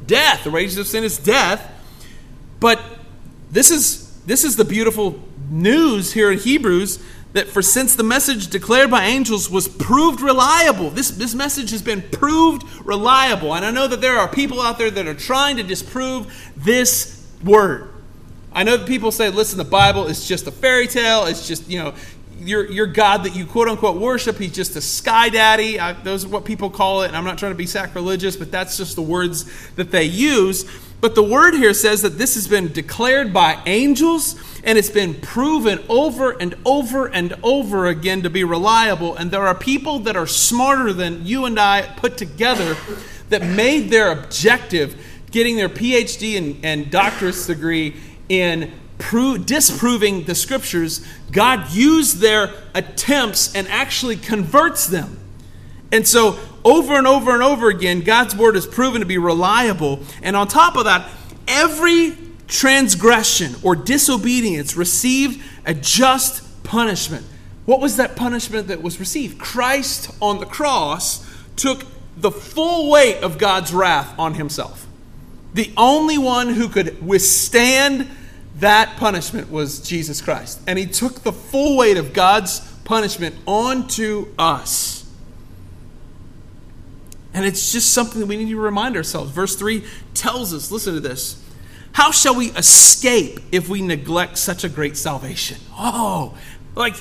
Death. 0.07 0.45
The 0.45 0.50
wages 0.50 0.78
of 0.78 0.87
sin 0.87 1.04
is 1.04 1.19
death. 1.19 1.71
But 2.59 2.81
this 3.50 3.71
is 3.71 4.16
this 4.23 4.45
is 4.45 4.57
the 4.57 4.64
beautiful 4.64 5.23
news 5.50 6.14
here 6.14 6.31
in 6.31 6.38
Hebrews 6.38 7.04
that 7.35 7.49
for 7.49 7.61
since 7.61 7.97
the 7.97 8.02
message 8.02 8.49
declared 8.49 8.90
by 8.90 9.04
angels 9.04 9.50
was 9.50 9.69
proved 9.69 10.23
reliable, 10.23 10.88
this, 10.88 11.11
this 11.11 11.35
message 11.35 11.71
has 11.71 11.83
been 11.83 12.00
proved 12.00 12.64
reliable. 12.83 13.54
And 13.54 13.66
I 13.66 13.71
know 13.71 13.87
that 13.88 14.00
there 14.00 14.19
are 14.19 14.28
people 14.28 14.62
out 14.62 14.78
there 14.78 14.90
that 14.90 15.07
are 15.07 15.12
trying 15.12 15.59
to 15.59 15.62
disprove 15.62 16.50
this 16.57 17.26
word. 17.45 17.90
I 18.54 18.64
know 18.64 18.78
that 18.78 18.88
people 18.88 19.12
say, 19.12 19.28
listen, 19.28 19.59
the 19.59 19.64
Bible 19.64 20.07
is 20.07 20.26
just 20.26 20.47
a 20.47 20.50
fairy 20.50 20.87
tale. 20.87 21.26
It's 21.26 21.47
just, 21.47 21.69
you 21.69 21.78
know, 21.78 21.95
your, 22.46 22.70
your 22.70 22.87
God 22.87 23.25
that 23.25 23.34
you 23.34 23.46
quote 23.46 23.68
unquote 23.68 24.00
worship, 24.00 24.38
he's 24.38 24.52
just 24.52 24.76
a 24.76 24.80
sky 24.80 25.28
daddy. 25.28 25.78
I, 25.78 25.92
those 25.92 26.25
are 26.25 26.28
what 26.28 26.44
people 26.44 26.70
call 26.70 27.02
it. 27.02 27.08
And 27.08 27.16
I'm 27.16 27.25
not 27.25 27.38
trying 27.38 27.52
to 27.52 27.58
be 27.58 27.66
sacrilegious, 27.66 28.37
but 28.37 28.50
that's 28.50 28.76
just 28.76 28.96
the 28.96 29.02
words 29.02 29.70
that 29.72 29.90
they 29.90 30.04
use. 30.04 30.64
But 31.00 31.16
the 31.16 31.22
word 31.22 31.54
here 31.54 31.75
says 31.75 32.02
that 32.02 32.16
this 32.16 32.34
has 32.37 32.46
been 32.46 32.72
declared 32.72 33.32
by 33.32 33.61
angels 33.66 34.37
and 34.62 34.78
it's 34.78 34.90
been 34.90 35.14
proven 35.14 35.80
over 35.88 36.30
and 36.30 36.54
over 36.64 37.06
and 37.06 37.34
over 37.42 37.87
again 37.87 38.22
to 38.22 38.30
be 38.30 38.44
reliable. 38.44 39.16
And 39.16 39.30
there 39.30 39.46
are 39.46 39.54
people 39.54 39.99
that 40.00 40.16
are 40.16 40.28
smarter 40.28 40.92
than 40.92 41.26
you 41.26 41.44
and 41.44 41.58
I 41.58 41.82
put 41.96 42.16
together 42.16 42.76
that 43.30 43.42
made 43.42 43.90
their 43.90 44.12
objective 44.12 44.96
getting 45.32 45.56
their 45.56 45.68
PhD 45.68 46.37
and, 46.38 46.64
and 46.64 46.90
doctorate 46.90 47.34
degree 47.46 47.96
in 48.28 48.70
pro- 48.99 49.38
disproving 49.38 50.25
the 50.25 50.34
scriptures. 50.34 51.06
God 51.30 51.70
used 51.72 52.18
their 52.18 52.52
attempts 52.75 53.54
and 53.54 53.66
actually 53.68 54.16
converts 54.16 54.87
them. 54.87 55.18
And 55.90 56.06
so, 56.06 56.38
over 56.64 56.94
and 56.94 57.06
over 57.06 57.32
and 57.32 57.42
over 57.42 57.68
again, 57.68 58.00
God's 58.00 58.34
word 58.34 58.56
is 58.56 58.66
proven 58.66 59.00
to 59.00 59.06
be 59.06 59.18
reliable. 59.18 60.00
And 60.22 60.37
on 60.37 60.49
top 60.49 60.76
of 60.76 60.84
that, 60.84 61.08
every 61.46 62.16
transgression 62.46 63.54
or 63.62 63.75
disobedience 63.75 64.76
received 64.76 65.42
a 65.66 65.75
just 65.75 66.62
punishment. 66.62 67.26
What 67.64 67.80
was 67.80 67.96
that 67.96 68.16
punishment 68.16 68.68
that 68.68 68.82
was 68.82 68.99
received? 68.99 69.38
Christ 69.38 70.11
on 70.20 70.38
the 70.38 70.46
cross 70.46 71.26
took 71.56 71.84
the 72.16 72.30
full 72.30 72.90
weight 72.90 73.22
of 73.22 73.38
God's 73.38 73.72
wrath 73.72 74.18
on 74.18 74.34
himself. 74.34 74.87
The 75.54 75.72
only 75.76 76.18
one 76.18 76.49
who 76.49 76.68
could 76.68 77.04
withstand 77.06 78.08
that 78.56 78.97
punishment 78.97 79.50
was 79.50 79.80
Jesus 79.80 80.21
Christ. 80.21 80.61
And 80.66 80.78
he 80.78 80.87
took 80.87 81.23
the 81.23 81.32
full 81.32 81.76
weight 81.76 81.97
of 81.97 82.12
God's 82.12 82.61
punishment 82.85 83.35
onto 83.47 84.28
us. 84.38 85.11
And 87.35 87.47
it's 87.47 87.73
just 87.73 87.92
something 87.92 88.21
that 88.21 88.26
we 88.26 88.37
need 88.37 88.50
to 88.50 88.61
remind 88.61 88.97
ourselves. 88.97 89.30
Verse 89.30 89.56
3 89.56 89.85
tells 90.14 90.52
us 90.52 90.71
listen 90.71 90.94
to 90.94 91.00
this. 91.00 91.42
How 91.92 92.11
shall 92.11 92.35
we 92.35 92.50
escape 92.52 93.40
if 93.52 93.68
we 93.68 93.82
neglect 93.82 94.38
such 94.38 94.64
a 94.64 94.68
great 94.68 94.97
salvation? 94.97 95.59
Oh, 95.73 96.37
like, 96.75 96.97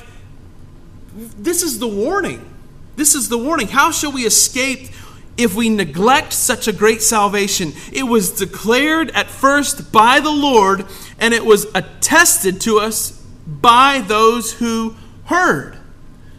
this 1.14 1.62
is 1.62 1.78
the 1.78 1.88
warning. 1.88 2.48
This 2.96 3.14
is 3.14 3.28
the 3.28 3.38
warning. 3.38 3.68
How 3.68 3.90
shall 3.90 4.12
we 4.12 4.26
escape 4.26 4.88
if 5.36 5.54
we 5.54 5.68
neglect 5.68 6.32
such 6.32 6.68
a 6.68 6.72
great 6.72 7.02
salvation? 7.02 7.72
It 7.92 8.04
was 8.04 8.30
declared 8.30 9.10
at 9.10 9.28
first 9.28 9.92
by 9.92 10.20
the 10.20 10.30
Lord, 10.30 10.86
and 11.18 11.32
it 11.34 11.44
was 11.44 11.66
attested 11.74 12.60
to 12.62 12.78
us 12.78 13.22
by 13.46 14.04
those 14.06 14.52
who 14.52 14.96
heard. 15.24 15.78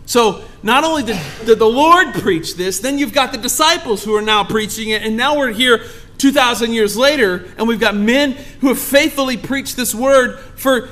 So, 0.05 0.43
not 0.61 0.83
only 0.83 1.03
did, 1.03 1.19
did 1.45 1.59
the 1.59 1.65
Lord 1.65 2.13
preach 2.13 2.55
this, 2.55 2.79
then 2.79 2.97
you've 2.97 3.13
got 3.13 3.31
the 3.31 3.37
disciples 3.37 4.03
who 4.03 4.15
are 4.15 4.21
now 4.21 4.43
preaching 4.43 4.89
it, 4.89 5.01
and 5.01 5.17
now 5.17 5.37
we're 5.37 5.51
here 5.51 5.81
2,000 6.17 6.71
years 6.71 6.95
later, 6.95 7.51
and 7.57 7.67
we've 7.67 7.79
got 7.79 7.95
men 7.95 8.33
who 8.61 8.67
have 8.69 8.79
faithfully 8.79 9.37
preached 9.37 9.75
this 9.75 9.93
word 9.93 10.39
for 10.55 10.89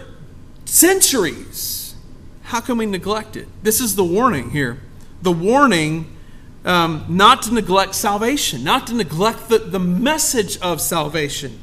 centuries. 0.66 1.96
How 2.44 2.60
can 2.60 2.78
we 2.78 2.86
neglect 2.86 3.36
it? 3.36 3.48
This 3.64 3.80
is 3.80 3.96
the 3.96 4.04
warning 4.04 4.50
here. 4.50 4.80
The 5.22 5.32
warning 5.32 6.18
um, 6.64 7.06
not 7.10 7.44
to 7.44 7.54
neglect 7.54 7.96
salvation, 7.96 8.64
not 8.64 8.88
to 8.88 8.94
neglect 8.94 9.50
the, 9.50 9.58
the 9.58 9.80
message 9.80 10.60
of 10.60 10.80
salvation. 10.80 11.60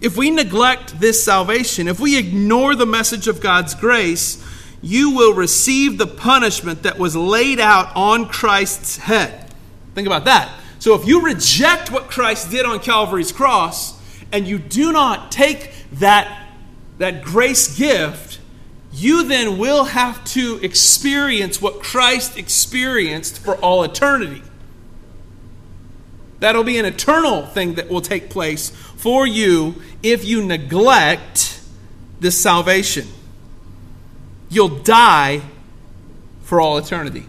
If 0.00 0.16
we 0.16 0.30
neglect 0.30 0.98
this 0.98 1.22
salvation, 1.22 1.86
if 1.86 2.00
we 2.00 2.18
ignore 2.18 2.74
the 2.74 2.86
message 2.86 3.28
of 3.28 3.40
God's 3.40 3.74
grace, 3.74 4.44
you 4.82 5.10
will 5.10 5.32
receive 5.32 5.96
the 5.96 6.08
punishment 6.08 6.82
that 6.82 6.98
was 6.98 7.14
laid 7.14 7.60
out 7.60 7.94
on 7.94 8.26
Christ's 8.26 8.96
head. 8.96 9.54
Think 9.94 10.06
about 10.06 10.24
that. 10.24 10.52
So 10.80 10.94
if 10.94 11.06
you 11.06 11.22
reject 11.22 11.92
what 11.92 12.10
Christ 12.10 12.50
did 12.50 12.66
on 12.66 12.80
Calvary's 12.80 13.30
cross 13.30 13.96
and 14.32 14.48
you 14.48 14.58
do 14.58 14.90
not 14.90 15.30
take 15.30 15.72
that, 15.92 16.48
that 16.98 17.22
grace 17.22 17.78
gift, 17.78 18.40
you 18.92 19.24
then 19.24 19.58
will 19.58 19.84
have 19.84 20.22
to 20.24 20.58
experience 20.62 21.60
what 21.60 21.80
Christ 21.82 22.36
experienced 22.36 23.38
for 23.38 23.56
all 23.56 23.82
eternity. 23.82 24.42
That'll 26.40 26.64
be 26.64 26.78
an 26.78 26.84
eternal 26.84 27.46
thing 27.46 27.74
that 27.74 27.88
will 27.88 28.00
take 28.00 28.28
place 28.28 28.70
for 28.70 29.26
you 29.26 29.76
if 30.02 30.24
you 30.24 30.44
neglect 30.44 31.60
this 32.20 32.38
salvation. 32.40 33.08
You'll 34.50 34.80
die 34.80 35.42
for 36.42 36.60
all 36.60 36.76
eternity. 36.76 37.26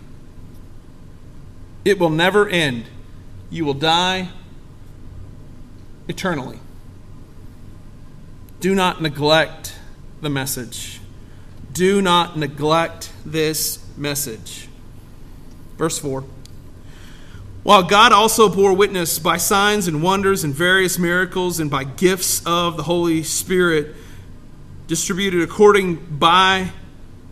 It 1.86 2.00
will 2.00 2.10
never 2.10 2.50
end 2.50 2.86
you 3.54 3.66
will 3.66 3.76
die 3.76 4.30
eternally. 6.08 6.60
Do 8.60 8.74
not 8.74 9.02
neglect 9.02 9.76
the 10.22 10.30
message. 10.30 11.00
Do 11.74 12.02
not 12.02 12.38
neglect 12.38 13.12
this 13.26 13.84
message. 13.98 14.70
Verse 15.78 15.98
4. 15.98 16.24
While 17.64 17.84
God 17.84 18.12
also 18.12 18.48
bore 18.48 18.74
witness 18.74 19.18
by 19.20 19.38
signs 19.38 19.88
and 19.88 20.04
wonders 20.04 20.44
and 20.44 20.54
various 20.54 21.00
miracles 21.00 21.60
and 21.60 21.72
by 21.72 21.84
gifts 21.84 22.46
of 22.46 22.78
the 22.78 22.84
Holy 22.84 23.24
Spirit 23.24 23.96
distributed 24.86 25.42
according 25.42 25.96
by 25.96 26.72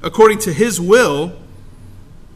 according 0.02 0.40
to 0.40 0.54
his 0.54 0.82
will, 0.82 1.34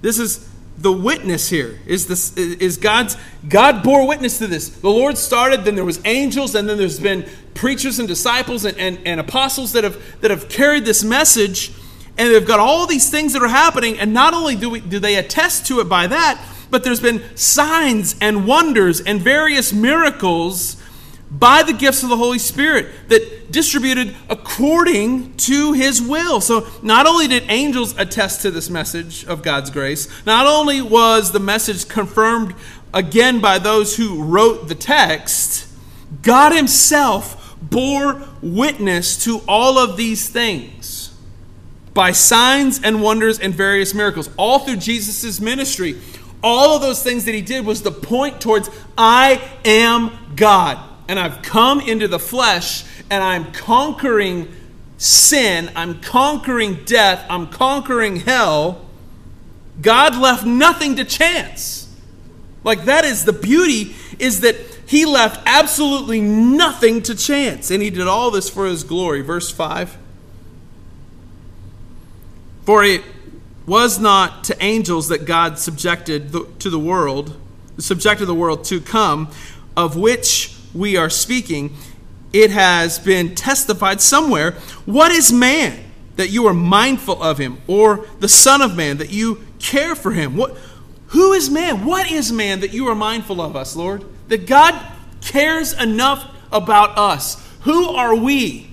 this 0.02 0.20
is 0.20 0.48
the 0.78 0.92
witness 0.92 1.48
here 1.50 1.80
is 1.86 2.08
this 2.08 2.36
is 2.36 2.76
god's 2.76 3.16
god 3.48 3.82
bore 3.82 4.06
witness 4.06 4.40
to 4.40 4.46
this 4.46 4.68
the 4.68 4.90
lord 4.90 5.18
started 5.18 5.64
then 5.64 5.74
there 5.74 5.86
was 5.86 6.02
angels 6.04 6.54
and 6.54 6.68
then 6.68 6.78
there's 6.78 7.00
been 7.00 7.26
preachers 7.54 7.98
and 7.98 8.10
disciples 8.10 8.66
and, 8.66 8.78
and, 8.78 9.00
and 9.06 9.22
apostles 9.22 9.72
that 9.72 9.86
have 9.86 9.98
that 10.20 10.32
have 10.32 10.50
carried 10.50 10.84
this 10.84 11.02
message 11.02 11.72
and 12.18 12.34
they've 12.34 12.48
got 12.48 12.60
all 12.60 12.88
these 12.88 13.10
things 13.10 13.34
that 13.34 13.42
are 13.42 13.48
happening 13.48 14.00
and 14.00 14.14
not 14.14 14.34
only 14.34 14.56
do 14.56 14.70
we 14.70 14.80
do 14.80 15.00
they 15.00 15.16
attest 15.16 15.66
to 15.68 15.80
it 15.80 15.90
by 15.90 16.08
that 16.08 16.42
but 16.70 16.84
there's 16.84 17.00
been 17.00 17.24
signs 17.36 18.16
and 18.22 18.48
wonders 18.48 19.02
and 19.02 19.22
various 19.22 19.72
miracles 19.72 20.82
by 21.32 21.64
the 21.64 21.74
gifts 21.74 22.04
of 22.04 22.10
the 22.10 22.18
Holy 22.18 22.40
Spirit 22.40 22.88
that 23.10 23.52
distributed 23.52 24.16
according 24.30 25.36
to 25.38 25.74
his 25.74 26.02
will. 26.02 26.40
So 26.40 26.68
not 26.82 27.08
only 27.08 27.28
did 27.28 27.44
angels 27.50 27.98
attest 27.98 28.42
to 28.44 28.52
this 28.52 28.70
message 28.70 29.26
of 29.26 29.42
God's 29.42 29.70
grace, 29.70 30.08
not 30.26 30.46
only 30.46 30.82
was 30.82 31.32
the 31.32 31.40
message 31.40 31.88
confirmed 31.88 32.56
again 32.94 33.42
by 33.42 33.60
those 33.60 33.98
who 33.98 34.24
wrote 34.24 34.68
the 34.68 34.76
text, 34.76 35.68
God 36.22 36.54
himself 36.54 37.58
bore 37.62 38.22
witness 38.42 39.24
to 39.26 39.42
all 39.48 39.78
of 39.78 39.98
these 39.98 40.30
things 40.30 41.05
by 41.96 42.12
signs 42.12 42.82
and 42.84 43.02
wonders 43.02 43.40
and 43.40 43.56
various 43.56 43.96
miracles 43.96 44.30
all 44.38 44.60
through 44.60 44.76
Jesus' 44.76 45.40
ministry. 45.40 46.00
All 46.44 46.76
of 46.76 46.82
those 46.82 47.02
things 47.02 47.26
that 47.26 47.34
he 47.34 47.42
did 47.42 47.66
was 47.66 47.82
the 47.82 47.92
point 47.92 48.40
towards 48.40 48.70
I 48.96 49.42
am 49.64 50.36
God 50.36 50.78
and 51.08 51.18
I've 51.18 51.42
come 51.42 51.80
into 51.80 52.08
the 52.08 52.20
flesh 52.20 52.84
and 53.10 53.24
I'm 53.24 53.52
conquering 53.54 54.54
sin, 54.98 55.72
I'm 55.76 56.02
conquering 56.02 56.84
death, 56.84 57.26
I'm 57.30 57.48
conquering 57.48 58.18
hell, 58.18 58.86
God 59.82 60.16
left 60.18 60.46
nothing 60.46 60.98
to 60.98 61.06
chance. 61.06 61.90
Like 62.66 62.86
that 62.86 63.06
is 63.06 63.24
the 63.24 63.34
beauty 63.34 63.96
is 64.20 64.42
that 64.42 64.58
he 64.86 65.06
left 65.06 65.42
absolutely 65.46 66.20
nothing 66.20 67.02
to 67.04 67.16
chance 67.16 67.72
and 67.72 67.82
he 67.82 67.90
did 67.90 68.08
all 68.08 68.32
this 68.32 68.50
for 68.50 68.66
his 68.66 68.84
glory. 68.84 69.22
Verse 69.22 69.50
5 69.50 69.98
For 72.66 72.84
it 72.84 73.04
was 73.66 74.00
not 74.00 74.44
to 74.46 74.64
angels 74.64 75.08
that 75.10 75.26
God 75.26 75.58
subjected 75.60 76.32
to 76.60 76.70
the 76.70 76.80
world, 76.80 77.40
subjected 77.78 78.26
the 78.26 78.36
world 78.36 78.64
to 78.66 78.82
come, 78.82 79.32
of 79.76 79.96
which 79.96 80.56
we 80.74 80.98
are 80.98 81.10
speaking, 81.10 81.76
it 82.34 82.52
has 82.52 83.00
been 83.00 83.34
testified 83.34 84.02
somewhere. 84.02 84.52
What 84.86 85.12
is 85.12 85.32
man 85.32 85.86
that 86.16 86.30
you 86.30 86.48
are 86.48 86.54
mindful 86.54 87.22
of 87.22 87.38
him, 87.38 87.58
or 87.68 88.06
the 88.20 88.30
Son 88.30 88.62
of 88.62 88.76
Man, 88.76 88.98
that 88.98 89.12
you 89.12 89.42
care 89.60 89.96
for 89.96 90.12
him. 90.12 90.36
What, 90.36 90.58
who 91.08 91.34
is 91.34 91.50
man? 91.50 91.86
What 91.86 92.10
is 92.12 92.32
man 92.32 92.62
that 92.62 92.74
you 92.74 92.88
are 92.88 92.96
mindful 92.96 93.42
of 93.42 93.56
us, 93.56 93.76
Lord? 93.76 94.06
That 94.30 94.48
God 94.48 94.80
cares 95.22 95.74
enough 95.74 96.26
about 96.52 96.98
us. 96.98 97.44
Who 97.62 97.90
are 97.90 98.16
we 98.16 98.68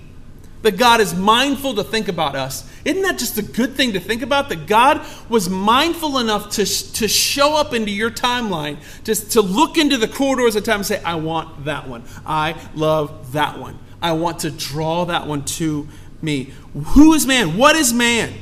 that 0.63 0.77
God 0.77 1.01
is 1.01 1.15
mindful 1.15 1.75
to 1.75 1.85
think 1.85 2.09
about 2.09 2.35
us? 2.35 2.69
Isn't 2.85 3.03
that 3.03 3.19
just 3.19 3.39
a 3.39 3.43
good 3.43 3.75
thing 3.75 3.93
to 3.93 4.01
think 4.01 4.23
about? 4.23 4.49
That 4.49 4.67
God 4.67 5.05
was 5.29 5.49
mindful 5.49 6.19
enough 6.19 6.51
to, 6.51 6.65
to 6.65 7.09
show 7.09 7.57
up 7.57 7.75
into 7.75 7.91
your 7.91 8.11
timeline, 8.11 8.79
just 9.05 9.33
to 9.33 9.41
look 9.41 9.77
into 9.77 9.97
the 9.97 10.09
corridors 10.09 10.57
of 10.57 10.65
time 10.65 10.77
and 10.77 10.87
say, 10.87 11.03
I 11.03 11.17
want 11.17 11.65
that 11.65 11.89
one. 11.89 12.05
I 12.27 12.57
love 12.75 13.33
that 13.33 13.59
one. 13.59 13.79
I 14.01 14.13
want 14.13 14.41
to 14.41 14.51
draw 14.51 15.05
that 15.05 15.27
one 15.27 15.45
to 15.45 15.87
me. 16.21 16.53
Who 16.75 17.13
is 17.15 17.27
man? 17.27 17.57
What 17.57 17.77
is 17.77 17.93
man 17.93 18.33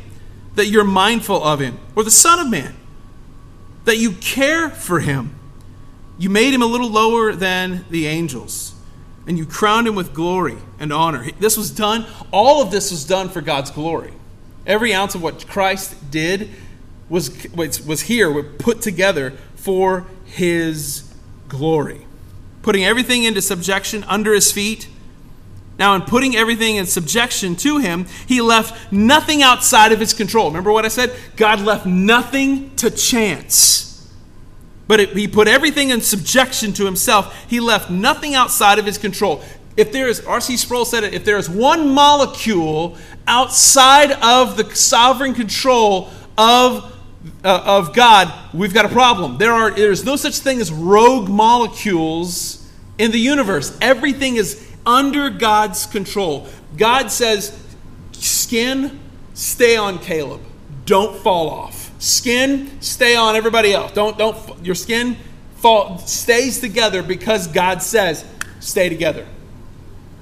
that 0.55 0.67
you're 0.67 0.85
mindful 0.85 1.43
of 1.43 1.61
him? 1.61 1.79
Or 1.97 2.03
the 2.03 2.11
Son 2.11 2.39
of 2.39 2.51
Man? 2.51 2.75
That 3.85 3.99
you 3.99 4.13
care 4.13 4.71
for 4.71 5.01
him. 5.01 5.35
You 6.19 6.31
made 6.31 6.53
him 6.53 6.63
a 6.63 6.67
little 6.67 6.91
lower 6.91 7.35
than 7.35 7.85
the 7.89 8.07
angels, 8.07 8.70
and 9.27 9.39
you 9.39 9.47
crowned 9.47 9.87
him 9.87 9.95
with 9.95 10.15
glory 10.15 10.57
and 10.79 10.93
honor. 10.93 11.27
This 11.39 11.57
was 11.57 11.71
done, 11.71 12.07
all 12.33 12.63
of 12.63 12.71
this 12.71 12.91
was 12.91 13.05
done 13.05 13.29
for 13.29 13.41
God's 13.41 13.71
glory. 13.71 14.13
Every 14.67 14.93
ounce 14.93 15.15
of 15.15 15.23
what 15.23 15.47
Christ 15.47 16.11
did 16.11 16.51
was, 17.09 17.47
was 17.55 18.03
here, 18.03 18.43
put 18.43 18.83
together 18.83 19.33
for 19.57 20.07
his 20.25 21.13
glory. 21.49 22.07
Putting 22.63 22.85
everything 22.85 23.25
into 23.25 23.43
subjection 23.43 24.05
under 24.05 24.33
his 24.33 24.53
feet 24.53 24.89
now, 25.81 25.95
in 25.95 26.03
putting 26.03 26.37
everything 26.37 26.77
in 26.77 26.85
subjection 26.85 27.57
to 27.57 27.79
him, 27.79 28.05
he 28.27 28.43
left 28.43 28.93
nothing 28.93 29.43
outside 29.43 29.93
of 29.93 29.99
his 29.99 30.13
control. 30.13 30.49
Remember 30.49 30.71
what 30.71 30.85
I 30.85 30.89
said? 30.89 31.17
God 31.37 31.63
left 31.63 31.87
nothing 31.87 32.77
to 32.77 32.91
chance. 32.91 33.90
But 34.91 34.99
it, 34.99 35.11
he 35.11 35.29
put 35.29 35.47
everything 35.47 35.91
in 35.91 36.01
subjection 36.01 36.73
to 36.73 36.85
himself. 36.85 37.45
He 37.49 37.61
left 37.61 37.91
nothing 37.91 38.35
outside 38.35 38.81
of 38.81 38.85
his 38.85 38.99
control. 38.99 39.41
If 39.77 39.93
there 39.93 40.09
is, 40.09 40.19
R.C. 40.27 40.57
Sproul 40.57 40.85
said 40.85 41.05
it, 41.05 41.15
if 41.15 41.25
there 41.25 41.37
is 41.37 41.49
one 41.49 41.95
molecule 41.95 42.97
outside 43.29 44.11
of 44.11 44.57
the 44.57 44.75
sovereign 44.75 45.33
control 45.33 46.11
of 46.37 46.93
uh, 47.45 47.63
of 47.65 47.95
God, 47.95 48.35
we've 48.53 48.75
got 48.75 48.85
a 48.85 48.89
problem. 48.89 49.39
There 49.39 49.53
are 49.53 49.71
there's 49.71 50.05
no 50.05 50.17
such 50.17 50.39
thing 50.39 50.61
as 50.61 50.73
rogue 50.73 51.29
molecules 51.29 52.69
in 52.99 53.13
the 53.13 53.21
universe. 53.21 53.79
Everything 53.81 54.35
is 54.35 54.69
under 54.85 55.31
God's 55.31 55.87
control. 55.87 56.49
God 56.77 57.13
says, 57.13 57.57
skin, 58.11 58.99
stay 59.35 59.77
on 59.77 60.01
Caleb. 60.01 60.41
Don't 60.85 61.17
fall 61.23 61.49
off. 61.49 61.80
Skin, 62.01 62.81
stay 62.81 63.15
on 63.15 63.37
everybody 63.37 63.75
else. 63.75 63.93
Don't, 63.93 64.17
don't, 64.17 64.65
your 64.65 64.75
skin 64.75 65.19
fall, 65.57 65.99
stays 65.99 66.59
together 66.59 67.03
because 67.03 67.47
God 67.47 67.83
says, 67.83 68.25
stay 68.59 68.89
together. 68.89 69.27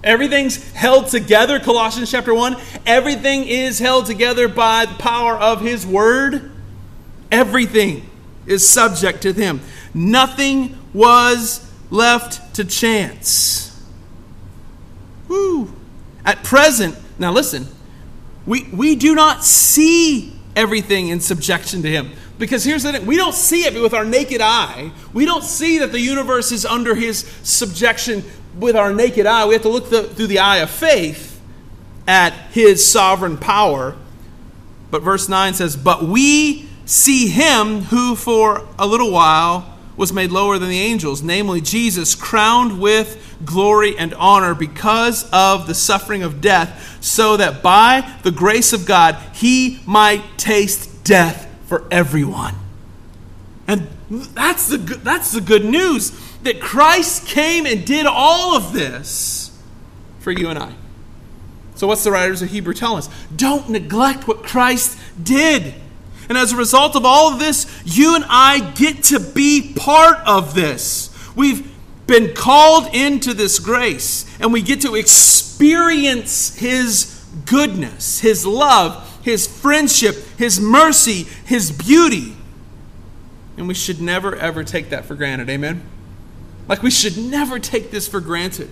Everything's 0.03 0.73
held 0.73 1.07
together, 1.07 1.61
Colossians 1.61 2.11
chapter 2.11 2.35
1. 2.35 2.57
Everything 2.85 3.45
is 3.45 3.79
held 3.79 4.07
together 4.07 4.49
by 4.49 4.87
the 4.87 4.95
power 4.95 5.37
of 5.39 5.61
His 5.61 5.87
Word. 5.87 6.51
Everything 7.31 8.11
is 8.45 8.69
subject 8.69 9.23
to 9.23 9.33
Him. 9.33 9.61
Nothing 9.95 10.77
was 10.93 11.65
left 11.91 12.57
to 12.57 12.65
chance. 12.65 13.81
Woo. 15.29 15.73
At 16.25 16.43
present, 16.43 16.97
now 17.21 17.31
listen, 17.33 17.69
we, 18.47 18.69
we 18.73 18.97
do 18.97 19.15
not 19.15 19.45
see 19.45 20.38
everything 20.59 21.09
in 21.09 21.21
subjection 21.21 21.83
to 21.83 21.89
Him. 21.89 22.11
Because 22.37 22.65
here's 22.65 22.83
the 22.83 22.93
thing 22.93 23.07
we 23.07 23.17
don't 23.17 23.35
see 23.35 23.65
it 23.65 23.81
with 23.81 23.95
our 23.95 24.05
naked 24.05 24.41
eye. 24.41 24.91
We 25.13 25.25
don't 25.25 25.45
see 25.45 25.79
that 25.79 25.93
the 25.93 26.01
universe 26.01 26.53
is 26.53 26.67
under 26.67 26.95
His 26.95 27.21
subjection 27.45 28.25
with 28.59 28.77
our 28.77 28.93
naked 28.93 29.25
eye. 29.25 29.47
We 29.47 29.55
have 29.55 29.63
to 29.63 29.69
look 29.69 29.89
the, 29.89 30.03
through 30.03 30.27
the 30.27 30.41
eye 30.41 30.59
of 30.59 30.69
faith 30.69 31.41
at 32.07 32.33
His 32.51 32.91
sovereign 32.91 33.39
power. 33.39 33.97
But 34.91 35.03
verse 35.03 35.29
9 35.29 35.55
says, 35.55 35.77
But 35.77 36.03
we 36.03 36.69
see 36.85 37.29
Him 37.29 37.83
who 37.83 38.17
for 38.17 38.67
a 38.79 38.87
little 38.87 39.13
while 39.13 39.78
was 39.99 40.13
made 40.13 40.31
lower 40.31 40.59
than 40.59 40.71
the 40.71 40.81
angels, 40.81 41.23
namely 41.23 41.61
Jesus, 41.61 42.15
crowned 42.15 42.81
with 42.81 43.37
glory 43.45 43.99
and 43.99 44.15
honor 44.15 44.55
because 44.55 45.29
of 45.33 45.67
the 45.67 45.75
suffering 45.75 46.23
of 46.23 46.41
death, 46.41 46.99
so 47.05 47.37
that 47.37 47.63
by 47.63 48.19
the 48.23 48.31
grace 48.31 48.73
of 48.73 48.87
God 48.87 49.17
he 49.35 49.81
might 49.85 50.23
taste 50.39 51.05
death 51.05 51.53
for 51.67 51.87
everyone. 51.91 52.55
And 53.67 53.89
that's 54.09 54.69
the, 54.69 54.79
that's 54.79 55.33
the 55.33 55.41
good 55.41 55.65
news 55.65 56.13
that 56.45 56.61
Christ 56.61 57.27
came 57.27 57.67
and 57.67 57.85
did 57.85 58.07
all 58.07 58.57
of 58.57 58.73
this 58.73 59.51
for 60.21 60.31
you 60.31 60.49
and 60.49 60.59
I. 60.59 60.73
So, 61.75 61.87
what's 61.87 62.03
the 62.03 62.11
writers 62.11 62.41
of 62.43 62.51
Hebrew 62.51 62.75
telling 62.75 62.99
us? 62.99 63.11
Don't 63.35 63.69
neglect 63.69 64.27
what 64.27 64.43
Christ 64.43 64.99
did. 65.23 65.75
And 66.29 66.37
as 66.37 66.53
a 66.53 66.57
result 66.57 66.95
of 66.95 67.05
all 67.05 67.33
of 67.33 67.39
this, 67.39 67.67
you 67.85 68.15
and 68.15 68.25
I 68.29 68.73
get 68.73 69.05
to 69.05 69.19
be 69.19 69.73
part 69.75 70.19
of 70.27 70.55
this. 70.55 71.09
We've 71.35 71.71
been 72.07 72.35
called 72.35 72.95
into 72.95 73.35
this 73.35 73.59
grace, 73.59 74.27
and 74.41 74.53
we 74.53 74.63
get 74.63 74.81
to 74.83 74.95
experience 74.95 76.57
His 76.57 77.25
goodness, 77.47 78.21
His 78.21 78.45
love, 78.45 79.21
His 79.23 79.47
friendship, 79.47 80.17
His 80.37 80.61
mercy, 80.61 81.25
His 81.45 81.71
beauty. 81.71 82.35
And 83.57 83.69
we 83.69 83.75
should 83.75 84.01
never, 84.01 84.37
ever 84.37 84.65
take 84.65 84.91
that 84.91 85.05
for 85.05 85.15
granted. 85.15 85.51
Amen? 85.51 85.83
Like, 86.69 86.83
we 86.83 86.91
should 86.91 87.17
never 87.17 87.59
take 87.59 87.91
this 87.91 88.07
for 88.07 88.21
granted. 88.21 88.71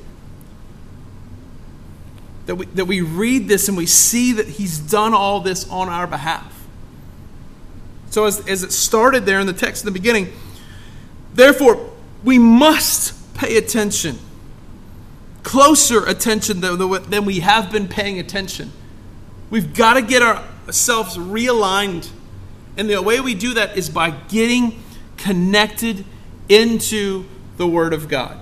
That 2.46 2.54
we, 2.56 2.66
that 2.66 2.84
we 2.84 3.00
read 3.00 3.48
this 3.48 3.68
and 3.68 3.76
we 3.76 3.86
see 3.86 4.32
that 4.34 4.46
He's 4.46 4.78
done 4.78 5.14
all 5.14 5.40
this 5.40 5.68
on 5.68 5.88
our 5.88 6.06
behalf. 6.06 6.55
So, 8.16 8.24
as, 8.24 8.48
as 8.48 8.62
it 8.62 8.72
started 8.72 9.26
there 9.26 9.40
in 9.40 9.46
the 9.46 9.52
text 9.52 9.84
in 9.84 9.92
the 9.92 9.92
beginning, 9.92 10.32
therefore, 11.34 11.90
we 12.24 12.38
must 12.38 13.34
pay 13.34 13.58
attention, 13.58 14.18
closer 15.42 16.02
attention 16.06 16.62
than, 16.62 16.78
than 17.10 17.26
we 17.26 17.40
have 17.40 17.70
been 17.70 17.88
paying 17.88 18.18
attention. 18.18 18.72
We've 19.50 19.74
got 19.74 19.94
to 19.94 20.00
get 20.00 20.22
ourselves 20.22 21.18
realigned. 21.18 22.08
And 22.78 22.88
the 22.88 23.02
way 23.02 23.20
we 23.20 23.34
do 23.34 23.52
that 23.52 23.76
is 23.76 23.90
by 23.90 24.12
getting 24.12 24.82
connected 25.18 26.06
into 26.48 27.26
the 27.58 27.66
Word 27.66 27.92
of 27.92 28.08
God. 28.08 28.38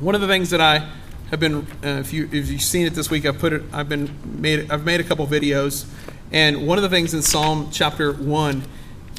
One 0.00 0.16
of 0.16 0.20
the 0.20 0.26
things 0.26 0.50
that 0.50 0.60
I 0.60 0.90
have 1.30 1.38
been, 1.38 1.58
uh, 1.84 2.00
if, 2.00 2.12
you, 2.12 2.28
if 2.32 2.50
you've 2.50 2.60
seen 2.60 2.86
it 2.86 2.94
this 2.94 3.08
week, 3.08 3.24
I've 3.24 3.38
put 3.38 3.52
it, 3.52 3.62
I've 3.72 3.88
been 3.88 4.18
made, 4.24 4.68
I've 4.68 4.84
made 4.84 4.98
a 4.98 5.04
couple 5.04 5.24
videos 5.28 5.86
and 6.32 6.66
one 6.66 6.76
of 6.78 6.82
the 6.82 6.90
things 6.90 7.14
in 7.14 7.22
Psalm 7.22 7.68
chapter 7.72 8.12
1 8.12 8.62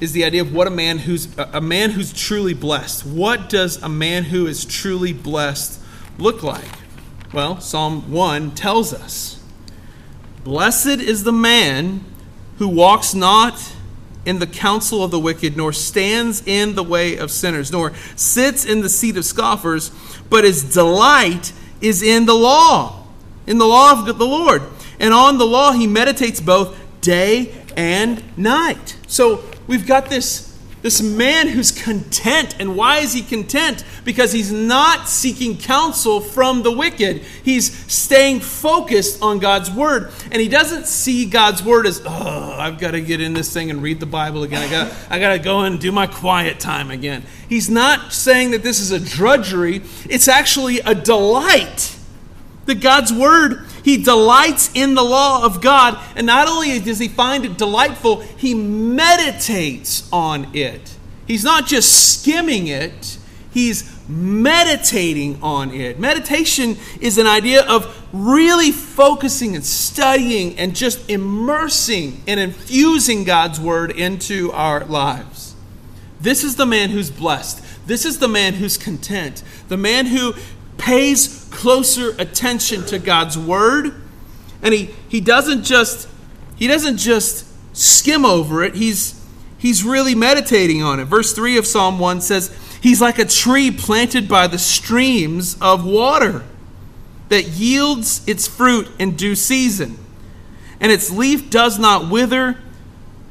is 0.02 0.14
the 0.14 0.24
idea 0.24 0.42
of 0.42 0.54
what 0.54 0.68
a 0.68 0.72
man 0.72 1.00
who's 1.00 1.28
a 1.38 1.62
man 1.62 1.92
who's 1.92 2.14
truly 2.14 2.54
blessed. 2.54 3.06
What 3.06 3.50
does 3.50 3.82
a 3.82 3.90
man 3.90 4.26
who 4.26 4.48
is 4.48 4.64
truly 4.64 5.12
blessed 5.12 5.82
look 6.18 6.44
like? 6.44 6.70
Well, 7.34 7.60
Psalm 7.60 8.12
1 8.12 8.52
tells 8.52 8.94
us. 8.94 9.42
Blessed 10.44 11.00
is 11.00 11.24
the 11.24 11.32
man 11.32 12.06
who 12.58 12.68
walks 12.68 13.14
not 13.14 13.74
in 14.26 14.40
the 14.40 14.48
counsel 14.48 15.04
of 15.04 15.12
the 15.12 15.20
wicked, 15.20 15.58
nor 15.58 15.74
stands 15.74 16.44
in 16.46 16.76
the 16.76 16.84
way 16.84 17.18
of 17.18 17.32
sinners, 17.32 17.72
nor 17.72 17.94
sits 18.16 18.66
in 18.66 18.82
the 18.82 18.90
seat 18.90 19.18
of 19.18 19.26
scoffers, 19.26 19.92
but 20.30 20.44
his 20.44 20.64
delight 20.74 21.54
is 21.82 22.04
in 22.04 22.26
the 22.26 22.36
law, 22.36 23.08
in 23.48 23.58
the 23.58 23.66
law 23.66 23.92
of 23.92 24.18
the 24.18 24.26
Lord. 24.26 24.62
And 25.00 25.14
on 25.14 25.38
the 25.38 25.46
law 25.46 25.72
he 25.72 25.88
meditates 25.88 26.42
both 26.42 26.78
day 27.02 27.54
and 27.76 28.24
night. 28.38 28.98
So 29.08 29.44
we've 29.68 29.88
got 29.88 30.10
this, 30.10 30.58
this 30.82 31.02
man 31.02 31.48
who's 31.48 31.72
content. 31.72 32.56
And 32.60 32.76
why 32.76 32.98
is 32.98 33.14
he 33.14 33.22
content? 33.22 33.84
Because 34.04 34.32
he's 34.32 34.52
not 34.52 35.08
seeking 35.08 35.58
counsel 35.58 36.20
from 36.22 36.64
the 36.64 36.72
wicked. 36.72 37.22
He's 37.44 37.72
staying 37.92 38.42
focused 38.42 39.22
on 39.22 39.40
God's 39.40 39.72
word. 39.72 40.12
And 40.32 40.42
he 40.42 40.48
doesn't 40.48 40.88
see 40.88 41.26
God's 41.26 41.64
word 41.64 41.86
as, 41.86 42.02
oh, 42.06 42.56
I've 42.58 42.80
got 42.80 42.92
to 42.92 43.02
get 43.02 43.22
in 43.22 43.34
this 43.34 43.54
thing 43.54 43.70
and 43.70 43.82
read 43.82 44.00
the 44.00 44.06
Bible 44.06 44.44
again. 44.44 44.62
I 44.62 44.70
got, 44.70 44.94
I 45.10 45.20
got 45.20 45.34
to 45.34 45.40
go 45.40 45.62
and 45.62 45.80
do 45.80 45.92
my 45.92 46.08
quiet 46.08 46.60
time 46.60 46.92
again. 46.92 47.24
He's 47.48 47.70
not 47.70 48.14
saying 48.14 48.52
that 48.52 48.64
this 48.64 48.80
is 48.80 48.92
a 48.92 49.00
drudgery, 49.00 49.82
it's 50.10 50.28
actually 50.28 50.80
a 50.80 50.96
delight. 50.96 51.96
That 52.70 52.82
God's 52.82 53.12
word 53.12 53.66
he 53.84 53.98
delights 53.98 54.70
in 54.76 54.94
the 54.94 55.02
law 55.02 55.44
of 55.44 55.60
God, 55.60 55.98
and 56.16 56.28
not 56.28 56.48
only 56.48 56.80
does 56.80 57.00
he 57.00 57.08
find 57.08 57.44
it 57.44 57.58
delightful, 57.58 58.18
he 58.20 58.54
meditates 58.54 60.08
on 60.14 60.56
it. 60.56 60.96
He's 61.26 61.44
not 61.44 61.66
just 61.66 62.22
skimming 62.22 62.68
it, 62.68 63.18
he's 63.52 63.92
meditating 64.08 65.40
on 65.42 65.74
it. 65.74 66.00
Meditation 66.00 66.78
is 67.02 67.18
an 67.18 67.26
idea 67.26 67.66
of 67.66 68.08
really 68.14 68.72
focusing 68.72 69.56
and 69.56 69.66
studying 69.66 70.60
and 70.60 70.76
just 70.76 71.10
immersing 71.10 72.22
and 72.28 72.40
infusing 72.40 73.24
God's 73.24 73.60
word 73.60 73.90
into 73.90 74.52
our 74.52 74.86
lives. 74.86 75.56
This 76.22 76.44
is 76.44 76.56
the 76.56 76.68
man 76.68 76.92
who's 76.92 77.10
blessed. 77.10 77.88
This 77.88 78.06
is 78.06 78.20
the 78.20 78.28
man 78.28 78.54
who's 78.54 78.78
content. 78.78 79.42
The 79.70 79.78
man 79.78 80.06
who 80.06 80.36
pays 80.78 81.39
closer 81.52 82.16
attention 82.18 82.86
to 82.88 83.00
God's 83.00 83.38
word. 83.38 83.94
And 84.62 84.74
he, 84.74 84.90
he 85.08 85.22
doesn't 85.22 85.64
just 85.64 86.08
he 86.56 86.68
doesn't 86.68 86.98
just 86.98 87.46
skim 87.76 88.26
over 88.26 88.64
it. 88.64 88.76
He's 88.76 89.20
he's 89.58 89.84
really 89.84 90.16
meditating 90.16 90.84
on 90.84 91.00
it. 91.00 91.06
Verse 91.06 91.34
3 91.34 91.58
of 91.58 91.66
Psalm 91.66 92.00
1 92.00 92.22
says, 92.22 92.56
He's 92.82 93.02
like 93.02 93.20
a 93.20 93.26
tree 93.26 93.72
planted 93.72 94.28
by 94.28 94.48
the 94.48 94.58
streams 94.58 95.58
of 95.62 95.86
water 95.86 96.44
that 97.30 97.44
yields 97.44 98.28
its 98.28 98.48
fruit 98.48 98.88
in 98.98 99.16
due 99.16 99.36
season, 99.36 99.98
and 100.80 100.92
its 100.92 101.12
leaf 101.12 101.50
does 101.50 101.78
not 101.78 102.10
wither. 102.10 102.58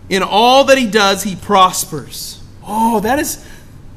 In 0.08 0.22
all 0.22 0.64
that 0.64 0.78
he 0.78 0.86
does, 0.86 1.22
he 1.22 1.36
prospers. 1.36 2.42
Oh, 2.66 3.00
that 3.00 3.18
is 3.18 3.44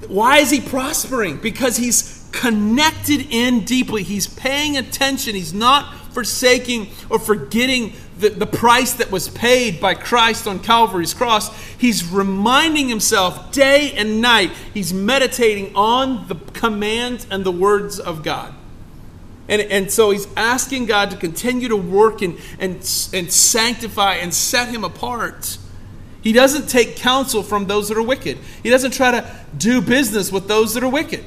why 0.07 0.39
is 0.39 0.51
he 0.51 0.59
prospering? 0.59 1.37
Because 1.37 1.77
he's 1.77 2.27
connected 2.33 2.90
in 3.19 3.65
deeply. 3.65 4.03
He's 4.03 4.27
paying 4.27 4.77
attention. 4.77 5.35
He's 5.35 5.53
not 5.53 5.93
forsaking 6.13 6.89
or 7.09 7.19
forgetting 7.19 7.93
the, 8.19 8.29
the 8.29 8.45
price 8.45 8.93
that 8.93 9.11
was 9.11 9.27
paid 9.27 9.81
by 9.81 9.95
Christ 9.95 10.47
on 10.47 10.59
Calvary's 10.59 11.13
cross. 11.13 11.53
He's 11.77 12.05
reminding 12.05 12.87
himself 12.87 13.51
day 13.51 13.91
and 13.93 14.21
night. 14.21 14.51
He's 14.73 14.93
meditating 14.93 15.75
on 15.75 16.27
the 16.27 16.35
commands 16.35 17.27
and 17.29 17.43
the 17.43 17.51
words 17.51 17.99
of 17.99 18.23
God. 18.23 18.53
And, 19.49 19.61
and 19.63 19.91
so 19.91 20.11
he's 20.11 20.27
asking 20.37 20.85
God 20.85 21.11
to 21.11 21.17
continue 21.17 21.67
to 21.67 21.75
work 21.75 22.21
and, 22.21 22.37
and, 22.59 22.75
and 23.13 23.31
sanctify 23.31 24.15
and 24.15 24.33
set 24.33 24.69
him 24.69 24.83
apart. 24.83 25.57
He 26.21 26.31
doesn't 26.31 26.69
take 26.69 26.95
counsel 26.95 27.41
from 27.41 27.65
those 27.65 27.89
that 27.89 27.97
are 27.97 28.03
wicked. 28.03 28.37
He 28.61 28.69
doesn't 28.69 28.91
try 28.91 29.11
to 29.11 29.45
do 29.57 29.81
business 29.81 30.31
with 30.31 30.47
those 30.47 30.75
that 30.75 30.83
are 30.83 30.89
wicked. 30.89 31.25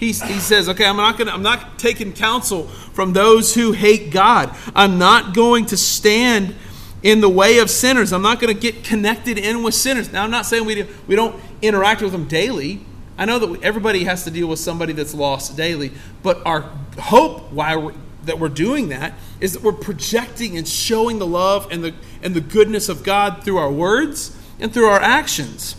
He, 0.00 0.06
he 0.06 0.12
says, 0.12 0.66
okay, 0.70 0.86
I'm 0.86 0.96
not, 0.96 1.18
gonna, 1.18 1.30
I'm 1.30 1.42
not 1.42 1.78
taking 1.78 2.14
counsel 2.14 2.68
from 2.68 3.12
those 3.12 3.54
who 3.54 3.72
hate 3.72 4.10
God. 4.10 4.56
I'm 4.74 4.98
not 4.98 5.34
going 5.34 5.66
to 5.66 5.76
stand 5.76 6.54
in 7.02 7.20
the 7.20 7.28
way 7.28 7.58
of 7.58 7.68
sinners. 7.68 8.10
I'm 8.10 8.22
not 8.22 8.40
going 8.40 8.54
to 8.54 8.58
get 8.58 8.82
connected 8.82 9.36
in 9.36 9.62
with 9.62 9.74
sinners. 9.74 10.10
Now, 10.10 10.24
I'm 10.24 10.30
not 10.30 10.46
saying 10.46 10.64
we, 10.64 10.74
do, 10.76 10.86
we 11.06 11.16
don't 11.16 11.38
interact 11.60 12.00
with 12.00 12.12
them 12.12 12.26
daily. 12.26 12.80
I 13.18 13.26
know 13.26 13.38
that 13.38 13.62
everybody 13.62 14.04
has 14.04 14.24
to 14.24 14.30
deal 14.30 14.46
with 14.46 14.58
somebody 14.58 14.94
that's 14.94 15.12
lost 15.14 15.54
daily, 15.54 15.92
but 16.22 16.44
our 16.46 16.62
hope 16.98 17.52
why 17.52 17.76
we're, 17.76 17.92
that 18.24 18.38
we're 18.38 18.48
doing 18.48 18.88
that 18.88 19.12
is 19.38 19.52
that 19.52 19.62
we're 19.62 19.72
projecting 19.72 20.56
and 20.56 20.66
showing 20.66 21.18
the 21.18 21.26
love 21.26 21.68
and 21.70 21.84
the, 21.84 21.94
and 22.22 22.34
the 22.34 22.40
goodness 22.40 22.88
of 22.88 23.02
God 23.02 23.44
through 23.44 23.58
our 23.58 23.70
words 23.70 24.34
and 24.58 24.72
through 24.72 24.86
our 24.86 25.00
actions. 25.00 25.76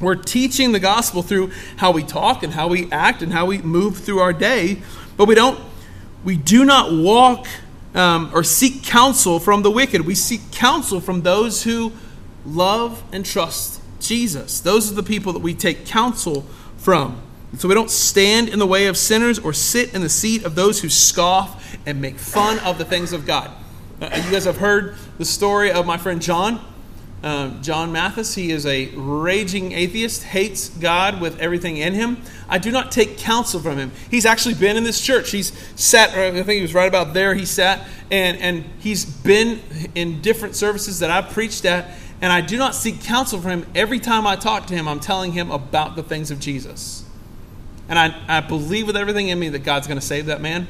We're 0.00 0.16
teaching 0.16 0.72
the 0.72 0.80
gospel 0.80 1.22
through 1.22 1.52
how 1.76 1.92
we 1.92 2.02
talk 2.02 2.42
and 2.42 2.52
how 2.52 2.68
we 2.68 2.90
act 2.90 3.22
and 3.22 3.32
how 3.32 3.46
we 3.46 3.58
move 3.58 3.98
through 3.98 4.18
our 4.18 4.32
day, 4.32 4.82
but 5.16 5.26
we 5.26 5.34
don't 5.34 5.60
we 6.24 6.36
do 6.36 6.64
not 6.64 6.92
walk 6.92 7.46
um, 7.94 8.30
or 8.34 8.42
seek 8.42 8.82
counsel 8.82 9.38
from 9.38 9.62
the 9.62 9.70
wicked. 9.70 10.02
We 10.02 10.14
seek 10.14 10.50
counsel 10.50 11.00
from 11.00 11.22
those 11.22 11.62
who 11.62 11.92
love 12.46 13.02
and 13.12 13.24
trust 13.24 13.80
Jesus. 14.00 14.60
Those 14.60 14.90
are 14.90 14.94
the 14.94 15.02
people 15.02 15.32
that 15.34 15.40
we 15.40 15.54
take 15.54 15.86
counsel 15.86 16.46
from. 16.76 17.20
And 17.52 17.60
so 17.60 17.68
we 17.68 17.74
don't 17.74 17.90
stand 17.90 18.48
in 18.48 18.58
the 18.58 18.66
way 18.66 18.86
of 18.86 18.96
sinners 18.96 19.38
or 19.38 19.52
sit 19.52 19.94
in 19.94 20.00
the 20.00 20.08
seat 20.08 20.44
of 20.44 20.54
those 20.54 20.80
who 20.80 20.88
scoff 20.88 21.76
and 21.86 22.00
make 22.00 22.18
fun 22.18 22.58
of 22.60 22.78
the 22.78 22.84
things 22.84 23.12
of 23.12 23.26
God. 23.26 23.50
Uh, 24.00 24.10
you 24.24 24.30
guys 24.30 24.44
have 24.44 24.56
heard 24.56 24.96
the 25.18 25.24
story 25.24 25.70
of 25.70 25.86
my 25.86 25.96
friend 25.96 26.20
John. 26.20 26.64
Uh, 27.24 27.48
John 27.62 27.90
Mathis, 27.90 28.34
he 28.34 28.50
is 28.50 28.66
a 28.66 28.88
raging 28.94 29.72
atheist, 29.72 30.24
hates 30.24 30.68
God 30.68 31.22
with 31.22 31.40
everything 31.40 31.78
in 31.78 31.94
him. 31.94 32.18
I 32.50 32.58
do 32.58 32.70
not 32.70 32.92
take 32.92 33.16
counsel 33.16 33.60
from 33.60 33.78
him. 33.78 33.92
He's 34.10 34.26
actually 34.26 34.56
been 34.56 34.76
in 34.76 34.84
this 34.84 35.00
church. 35.00 35.30
He's 35.30 35.50
sat, 35.74 36.10
I 36.10 36.30
think 36.32 36.48
he 36.48 36.60
was 36.60 36.74
right 36.74 36.86
about 36.86 37.14
there, 37.14 37.34
he 37.34 37.46
sat, 37.46 37.88
and, 38.10 38.36
and 38.36 38.62
he's 38.78 39.06
been 39.06 39.62
in 39.94 40.20
different 40.20 40.54
services 40.54 40.98
that 40.98 41.10
I've 41.10 41.30
preached 41.30 41.64
at, 41.64 41.96
and 42.20 42.30
I 42.30 42.42
do 42.42 42.58
not 42.58 42.74
seek 42.74 43.02
counsel 43.02 43.40
from 43.40 43.62
him. 43.62 43.66
Every 43.74 44.00
time 44.00 44.26
I 44.26 44.36
talk 44.36 44.66
to 44.66 44.74
him, 44.74 44.86
I'm 44.86 45.00
telling 45.00 45.32
him 45.32 45.50
about 45.50 45.96
the 45.96 46.02
things 46.02 46.30
of 46.30 46.40
Jesus. 46.40 47.06
And 47.88 47.98
I, 47.98 48.22
I 48.28 48.40
believe 48.40 48.86
with 48.86 48.98
everything 48.98 49.30
in 49.30 49.38
me 49.38 49.48
that 49.48 49.60
God's 49.60 49.86
going 49.86 49.98
to 49.98 50.06
save 50.06 50.26
that 50.26 50.42
man, 50.42 50.68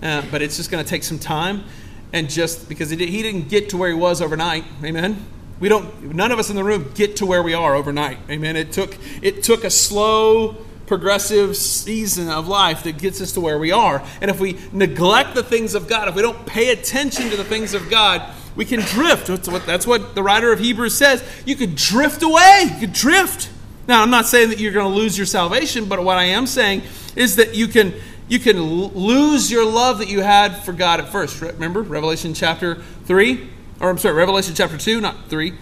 uh, 0.00 0.22
but 0.30 0.42
it's 0.42 0.56
just 0.56 0.70
going 0.70 0.84
to 0.84 0.88
take 0.88 1.02
some 1.02 1.18
time, 1.18 1.64
and 2.12 2.30
just 2.30 2.68
because 2.68 2.88
he, 2.90 3.04
he 3.04 3.20
didn't 3.20 3.48
get 3.48 3.70
to 3.70 3.76
where 3.76 3.88
he 3.88 3.96
was 3.96 4.22
overnight, 4.22 4.62
amen? 4.84 5.26
We 5.62 5.68
don't 5.68 6.12
none 6.12 6.32
of 6.32 6.40
us 6.40 6.50
in 6.50 6.56
the 6.56 6.64
room 6.64 6.90
get 6.92 7.14
to 7.18 7.24
where 7.24 7.40
we 7.40 7.54
are 7.54 7.76
overnight. 7.76 8.18
Amen. 8.28 8.56
It 8.56 8.72
took 8.72 8.98
it 9.22 9.44
took 9.44 9.62
a 9.62 9.70
slow 9.70 10.56
progressive 10.86 11.56
season 11.56 12.28
of 12.28 12.48
life 12.48 12.82
that 12.82 12.98
gets 12.98 13.20
us 13.20 13.30
to 13.34 13.40
where 13.40 13.60
we 13.60 13.70
are. 13.70 14.04
And 14.20 14.28
if 14.28 14.40
we 14.40 14.58
neglect 14.72 15.36
the 15.36 15.44
things 15.44 15.76
of 15.76 15.88
God, 15.88 16.08
if 16.08 16.16
we 16.16 16.22
don't 16.22 16.44
pay 16.46 16.70
attention 16.70 17.30
to 17.30 17.36
the 17.36 17.44
things 17.44 17.74
of 17.74 17.88
God, 17.88 18.28
we 18.56 18.64
can 18.64 18.80
drift. 18.80 19.28
That's 19.28 19.86
what, 19.86 20.16
the 20.16 20.22
writer 20.24 20.52
of 20.52 20.58
Hebrews 20.58 20.98
says. 20.98 21.22
You 21.46 21.54
could 21.54 21.76
drift 21.76 22.24
away. 22.24 22.64
You 22.64 22.80
could 22.80 22.92
drift. 22.92 23.48
Now, 23.86 24.02
I'm 24.02 24.10
not 24.10 24.26
saying 24.26 24.48
that 24.48 24.58
you're 24.58 24.72
going 24.72 24.92
to 24.92 24.98
lose 24.98 25.16
your 25.16 25.26
salvation, 25.26 25.84
but 25.84 26.02
what 26.02 26.18
I 26.18 26.24
am 26.24 26.48
saying 26.48 26.82
is 27.14 27.36
that 27.36 27.54
you 27.54 27.68
can 27.68 27.94
you 28.28 28.40
can 28.40 28.60
lose 28.60 29.48
your 29.48 29.64
love 29.64 29.98
that 29.98 30.08
you 30.08 30.22
had 30.22 30.56
for 30.64 30.72
God 30.72 30.98
at 30.98 31.08
first. 31.08 31.40
Remember 31.40 31.82
Revelation 31.82 32.34
chapter 32.34 32.82
3? 33.04 33.48
Or 33.82 33.90
I'm 33.90 33.98
sorry, 33.98 34.14
Revelation 34.14 34.54
chapter 34.54 34.78
2, 34.78 35.00
not 35.00 35.28
3. 35.28 35.52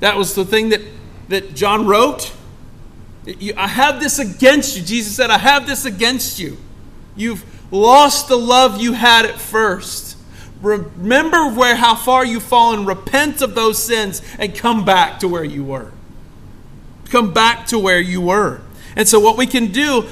That 0.00 0.16
was 0.16 0.34
the 0.34 0.44
thing 0.44 0.70
that, 0.70 0.80
that 1.28 1.54
John 1.54 1.86
wrote. 1.86 2.32
I 3.56 3.68
have 3.68 4.00
this 4.00 4.18
against 4.18 4.76
you. 4.76 4.82
Jesus 4.82 5.14
said, 5.14 5.30
I 5.30 5.36
have 5.36 5.66
this 5.66 5.84
against 5.84 6.38
you. 6.38 6.56
You've 7.14 7.44
lost 7.70 8.28
the 8.28 8.38
love 8.38 8.80
you 8.80 8.94
had 8.94 9.26
at 9.26 9.38
first. 9.38 10.16
Remember 10.62 11.50
where 11.50 11.76
how 11.76 11.94
far 11.94 12.24
you've 12.24 12.42
fallen, 12.42 12.86
repent 12.86 13.42
of 13.42 13.54
those 13.54 13.80
sins, 13.80 14.22
and 14.38 14.54
come 14.54 14.86
back 14.86 15.20
to 15.20 15.28
where 15.28 15.44
you 15.44 15.62
were. 15.62 15.92
Come 17.10 17.34
back 17.34 17.66
to 17.66 17.78
where 17.78 18.00
you 18.00 18.22
were. 18.22 18.62
And 18.96 19.06
so, 19.06 19.20
what 19.20 19.36
we 19.36 19.46
can 19.46 19.66
do 19.66 20.06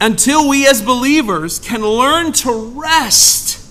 until 0.00 0.48
we 0.48 0.66
as 0.66 0.80
believers 0.80 1.58
can 1.58 1.82
learn 1.82 2.32
to 2.32 2.52
rest 2.52 3.61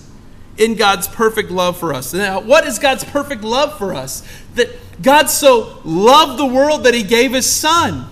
in 0.58 0.74
God's 0.74 1.08
perfect 1.08 1.50
love 1.50 1.78
for 1.78 1.94
us. 1.94 2.12
Now, 2.12 2.40
what 2.40 2.66
is 2.66 2.78
God's 2.78 3.04
perfect 3.04 3.42
love 3.42 3.78
for 3.78 3.94
us? 3.94 4.22
That 4.54 4.68
God 5.00 5.30
so 5.30 5.80
loved 5.84 6.38
the 6.38 6.46
world 6.46 6.84
that 6.84 6.94
he 6.94 7.02
gave 7.02 7.32
his 7.32 7.50
son. 7.50 8.06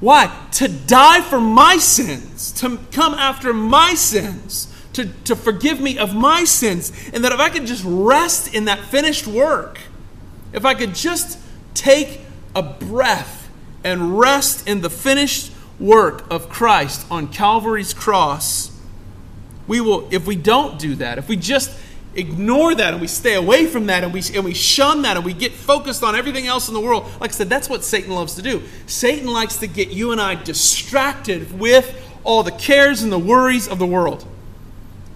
Why? 0.00 0.34
To 0.52 0.68
die 0.68 1.20
for 1.20 1.40
my 1.40 1.76
sins, 1.76 2.52
to 2.52 2.78
come 2.90 3.14
after 3.14 3.52
my 3.52 3.94
sins, 3.94 4.74
to, 4.94 5.06
to 5.24 5.36
forgive 5.36 5.80
me 5.80 5.98
of 5.98 6.14
my 6.14 6.44
sins. 6.44 6.92
And 7.12 7.22
that 7.24 7.32
if 7.32 7.38
I 7.40 7.50
could 7.50 7.66
just 7.66 7.84
rest 7.86 8.54
in 8.54 8.64
that 8.64 8.80
finished 8.80 9.26
work, 9.26 9.78
if 10.52 10.64
I 10.64 10.74
could 10.74 10.94
just 10.94 11.38
take 11.74 12.20
a 12.54 12.62
breath 12.62 13.48
and 13.84 14.18
rest 14.18 14.66
in 14.68 14.80
the 14.80 14.90
finished 14.90 15.52
work 15.78 16.24
of 16.30 16.48
Christ 16.48 17.06
on 17.10 17.28
Calvary's 17.28 17.94
cross, 17.94 18.69
we 19.70 19.80
will, 19.80 20.08
if 20.10 20.26
we 20.26 20.34
don't 20.34 20.80
do 20.80 20.96
that, 20.96 21.16
if 21.16 21.28
we 21.28 21.36
just 21.36 21.70
ignore 22.16 22.74
that 22.74 22.92
and 22.92 23.00
we 23.00 23.06
stay 23.06 23.36
away 23.36 23.66
from 23.66 23.86
that 23.86 24.02
and 24.02 24.12
we, 24.12 24.20
and 24.34 24.44
we 24.44 24.52
shun 24.52 25.02
that 25.02 25.16
and 25.16 25.24
we 25.24 25.32
get 25.32 25.52
focused 25.52 26.02
on 26.02 26.16
everything 26.16 26.48
else 26.48 26.66
in 26.66 26.74
the 26.74 26.80
world, 26.80 27.04
like 27.20 27.30
I 27.30 27.34
said, 27.34 27.48
that's 27.48 27.68
what 27.68 27.84
Satan 27.84 28.12
loves 28.12 28.34
to 28.34 28.42
do. 28.42 28.64
Satan 28.86 29.28
likes 29.28 29.58
to 29.58 29.68
get 29.68 29.90
you 29.90 30.10
and 30.10 30.20
I 30.20 30.34
distracted 30.34 31.56
with 31.60 31.96
all 32.24 32.42
the 32.42 32.50
cares 32.50 33.04
and 33.04 33.12
the 33.12 33.18
worries 33.20 33.68
of 33.68 33.78
the 33.78 33.86
world. 33.86 34.26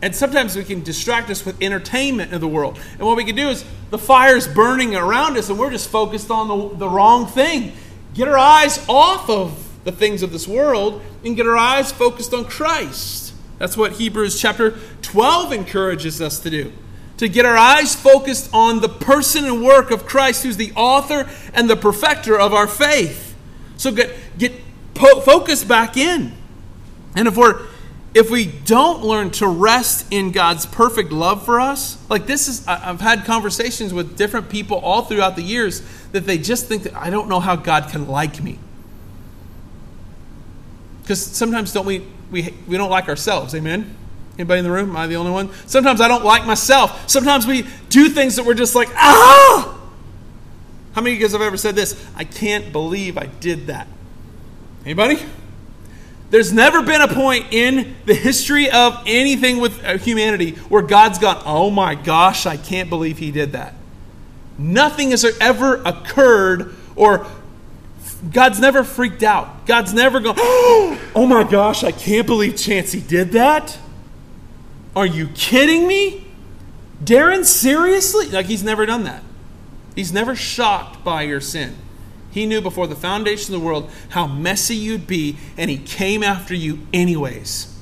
And 0.00 0.14
sometimes 0.14 0.54
we 0.54 0.62
can 0.62 0.84
distract 0.84 1.30
us 1.30 1.44
with 1.44 1.60
entertainment 1.60 2.32
of 2.32 2.40
the 2.40 2.46
world. 2.46 2.78
And 2.92 3.00
what 3.00 3.16
we 3.16 3.24
can 3.24 3.34
do 3.34 3.48
is 3.48 3.64
the 3.90 3.98
fire's 3.98 4.46
burning 4.46 4.94
around 4.94 5.36
us 5.36 5.50
and 5.50 5.58
we're 5.58 5.72
just 5.72 5.90
focused 5.90 6.30
on 6.30 6.46
the, 6.46 6.76
the 6.76 6.88
wrong 6.88 7.26
thing. 7.26 7.72
Get 8.14 8.28
our 8.28 8.38
eyes 8.38 8.86
off 8.88 9.28
of 9.28 9.82
the 9.82 9.90
things 9.90 10.22
of 10.22 10.30
this 10.30 10.46
world 10.46 11.02
and 11.24 11.34
get 11.34 11.44
our 11.44 11.56
eyes 11.56 11.90
focused 11.90 12.32
on 12.32 12.44
Christ. 12.44 13.23
That's 13.58 13.76
what 13.76 13.92
Hebrews 13.92 14.40
chapter 14.40 14.78
12 15.02 15.52
encourages 15.52 16.20
us 16.20 16.40
to 16.40 16.50
do. 16.50 16.72
To 17.18 17.28
get 17.28 17.46
our 17.46 17.56
eyes 17.56 17.94
focused 17.94 18.50
on 18.52 18.80
the 18.80 18.88
person 18.88 19.44
and 19.44 19.64
work 19.64 19.90
of 19.90 20.04
Christ, 20.04 20.42
who's 20.42 20.56
the 20.56 20.72
author 20.74 21.28
and 21.52 21.70
the 21.70 21.76
perfecter 21.76 22.38
of 22.38 22.52
our 22.52 22.66
faith. 22.66 23.36
So 23.76 23.92
get, 23.92 24.14
get 24.36 24.52
po- 24.94 25.20
focused 25.20 25.68
back 25.68 25.96
in. 25.96 26.32
And 27.14 27.28
if 27.28 27.36
we're 27.36 27.66
if 28.14 28.30
we 28.30 28.46
don't 28.46 29.02
learn 29.02 29.30
to 29.32 29.46
rest 29.48 30.06
in 30.12 30.30
God's 30.30 30.66
perfect 30.66 31.10
love 31.10 31.44
for 31.44 31.58
us, 31.58 31.98
like 32.08 32.26
this 32.26 32.46
is, 32.46 32.66
I've 32.68 33.00
had 33.00 33.24
conversations 33.24 33.92
with 33.92 34.16
different 34.16 34.48
people 34.48 34.78
all 34.78 35.02
throughout 35.02 35.34
the 35.34 35.42
years 35.42 35.82
that 36.12 36.20
they 36.20 36.38
just 36.38 36.66
think 36.66 36.84
that 36.84 36.94
I 36.94 37.10
don't 37.10 37.28
know 37.28 37.40
how 37.40 37.56
God 37.56 37.90
can 37.90 38.06
like 38.06 38.40
me. 38.40 38.60
Because 41.02 41.20
sometimes 41.20 41.72
don't 41.72 41.86
we 41.86 42.06
we, 42.34 42.52
we 42.66 42.76
don't 42.76 42.90
like 42.90 43.08
ourselves, 43.08 43.54
amen? 43.54 43.96
Anybody 44.36 44.58
in 44.58 44.64
the 44.64 44.70
room? 44.72 44.90
Am 44.90 44.96
I 44.96 45.06
the 45.06 45.14
only 45.14 45.30
one? 45.30 45.50
Sometimes 45.68 46.00
I 46.00 46.08
don't 46.08 46.24
like 46.24 46.44
myself. 46.44 47.08
Sometimes 47.08 47.46
we 47.46 47.64
do 47.90 48.08
things 48.08 48.34
that 48.34 48.44
we're 48.44 48.54
just 48.54 48.74
like, 48.74 48.88
ah! 48.96 49.80
How 50.94 51.00
many 51.00 51.14
of 51.14 51.20
you 51.20 51.24
guys 51.24 51.32
have 51.32 51.42
ever 51.42 51.56
said 51.56 51.76
this? 51.76 52.04
I 52.16 52.24
can't 52.24 52.72
believe 52.72 53.16
I 53.16 53.26
did 53.26 53.68
that. 53.68 53.86
Anybody? 54.84 55.20
There's 56.30 56.52
never 56.52 56.82
been 56.82 57.02
a 57.02 57.06
point 57.06 57.52
in 57.52 57.94
the 58.04 58.14
history 58.14 58.68
of 58.68 59.00
anything 59.06 59.60
with 59.60 59.84
uh, 59.84 59.96
humanity 59.98 60.56
where 60.68 60.82
God's 60.82 61.20
gone, 61.20 61.40
oh 61.46 61.70
my 61.70 61.94
gosh, 61.94 62.46
I 62.46 62.56
can't 62.56 62.90
believe 62.90 63.18
he 63.18 63.30
did 63.30 63.52
that. 63.52 63.74
Nothing 64.58 65.12
has 65.12 65.24
ever 65.40 65.80
occurred 65.84 66.74
or 66.96 67.28
God's 68.32 68.60
never 68.60 68.84
freaked 68.84 69.22
out. 69.22 69.66
God's 69.66 69.92
never 69.92 70.20
gone, 70.20 70.34
oh 70.38 71.26
my 71.28 71.44
gosh, 71.44 71.84
I 71.84 71.92
can't 71.92 72.26
believe 72.26 72.56
Chancey 72.56 73.00
did 73.00 73.32
that. 73.32 73.78
Are 74.96 75.06
you 75.06 75.28
kidding 75.28 75.86
me? 75.88 76.26
Darren, 77.02 77.44
seriously? 77.44 78.28
Like, 78.28 78.46
he's 78.46 78.62
never 78.62 78.86
done 78.86 79.04
that. 79.04 79.22
He's 79.94 80.12
never 80.12 80.34
shocked 80.34 81.04
by 81.04 81.22
your 81.22 81.40
sin. 81.40 81.76
He 82.30 82.46
knew 82.46 82.60
before 82.60 82.86
the 82.86 82.96
foundation 82.96 83.54
of 83.54 83.60
the 83.60 83.66
world 83.66 83.90
how 84.10 84.26
messy 84.26 84.74
you'd 84.74 85.06
be, 85.06 85.36
and 85.56 85.70
He 85.70 85.78
came 85.78 86.22
after 86.22 86.54
you 86.54 86.80
anyways. 86.92 87.73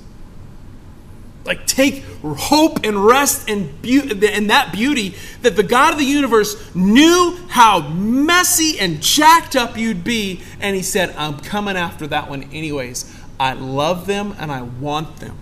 Like, 1.45 1.67
take 1.67 2.05
hope 2.23 2.85
and 2.85 3.05
rest 3.05 3.49
in, 3.49 3.75
be- 3.83 3.99
in 4.01 4.47
that 4.47 4.73
beauty 4.73 5.17
that 5.43 5.57
the 5.57 5.65
God 5.65 5.93
of 5.93 5.99
the 5.99 6.05
universe 6.05 6.75
knew 6.75 7.37
how 7.49 7.89
messy 7.89 8.79
and 8.79 9.03
jacked 9.03 9.57
up 9.57 9.77
you'd 9.77 10.05
be, 10.05 10.41
and 10.61 10.77
He 10.77 10.83
said, 10.83 11.15
I'm 11.17 11.41
coming 11.41 11.77
after 11.77 12.07
that 12.09 12.31
one 12.31 12.45
anyways. 12.53 13.13
I 13.41 13.55
love 13.55 14.07
them 14.07 14.37
and 14.39 14.53
I 14.53 14.63
want 14.63 15.17
them. 15.17 15.37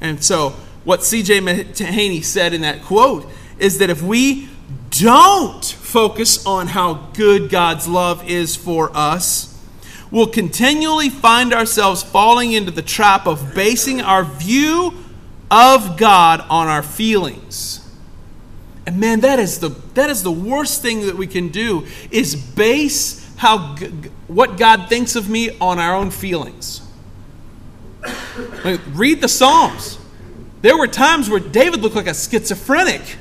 And 0.00 0.22
so, 0.22 0.50
what 0.84 1.04
C.J. 1.04 1.40
Mahaney 1.40 2.22
said 2.22 2.52
in 2.52 2.62
that 2.62 2.82
quote 2.82 3.26
is 3.58 3.78
that 3.78 3.90
if 3.90 4.02
we 4.02 4.48
don't 4.90 5.64
focus 5.64 6.44
on 6.46 6.66
how 6.66 6.94
good 7.14 7.50
God's 7.50 7.86
love 7.86 8.28
is 8.28 8.56
for 8.56 8.90
us, 8.94 9.58
we'll 10.10 10.26
continually 10.26 11.08
find 11.08 11.54
ourselves 11.54 12.02
falling 12.02 12.52
into 12.52 12.70
the 12.70 12.82
trap 12.82 13.26
of 13.26 13.54
basing 13.54 14.00
our 14.00 14.24
view 14.24 14.94
of 15.50 15.96
God 15.96 16.44
on 16.48 16.68
our 16.68 16.82
feelings. 16.82 17.88
And 18.86 18.98
man, 18.98 19.20
that 19.20 19.38
is 19.38 19.58
the 19.58 19.68
that 19.94 20.10
is 20.10 20.22
the 20.22 20.30
worst 20.32 20.82
thing 20.82 21.06
that 21.06 21.16
we 21.16 21.26
can 21.26 21.48
do 21.48 21.86
is 22.10 22.34
base 22.34 23.20
how 23.36 23.76
what 24.26 24.58
God 24.58 24.88
thinks 24.88 25.16
of 25.16 25.28
me 25.28 25.56
on 25.60 25.78
our 25.78 25.94
own 25.94 26.10
feelings. 26.10 26.82
read 28.92 29.20
the 29.20 29.28
Psalms. 29.28 29.98
There 30.62 30.76
were 30.76 30.88
times 30.88 31.30
where 31.30 31.40
David 31.40 31.80
looked 31.80 31.96
like 31.96 32.06
a 32.06 32.14
schizophrenic. 32.14 33.16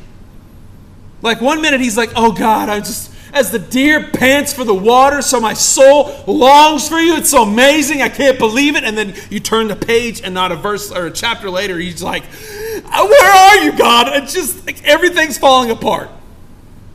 Like 1.22 1.42
one 1.42 1.62
minute 1.62 1.82
he's 1.82 1.98
like, 1.98 2.12
oh 2.16 2.32
God, 2.32 2.70
I 2.70 2.80
just, 2.80 3.12
as 3.34 3.52
the 3.52 3.60
deer 3.60 4.10
pants 4.12 4.54
for 4.54 4.64
the 4.64 4.74
water, 4.74 5.22
so 5.22 5.40
my 5.40 5.54
soul 5.54 6.12
longs 6.28 6.88
for 6.88 6.98
you. 6.98 7.16
It's 7.16 7.30
so 7.30 7.44
amazing. 7.44 8.02
I 8.02 8.10
can't 8.10 8.40
believe 8.40 8.76
it. 8.76 8.84
And 8.84 8.98
then 8.98 9.16
you 9.30 9.40
turn 9.40 9.68
the 9.68 9.76
page 9.76 10.22
and 10.22 10.34
not 10.34 10.52
a 10.52 10.56
verse 10.56 10.92
or 10.92 11.08
a 11.08 11.12
chapter 11.12 11.50
later, 11.50 11.78
he's 11.78 12.04
like, 12.04 12.24
uh, 12.24 13.08
where 13.08 13.32
are 13.32 13.58
you, 13.58 13.78
God? 13.78 14.16
It's 14.22 14.34
just 14.34 14.66
like 14.66 14.84
everything's 14.84 15.38
falling 15.38 15.72
apart. 15.72 16.10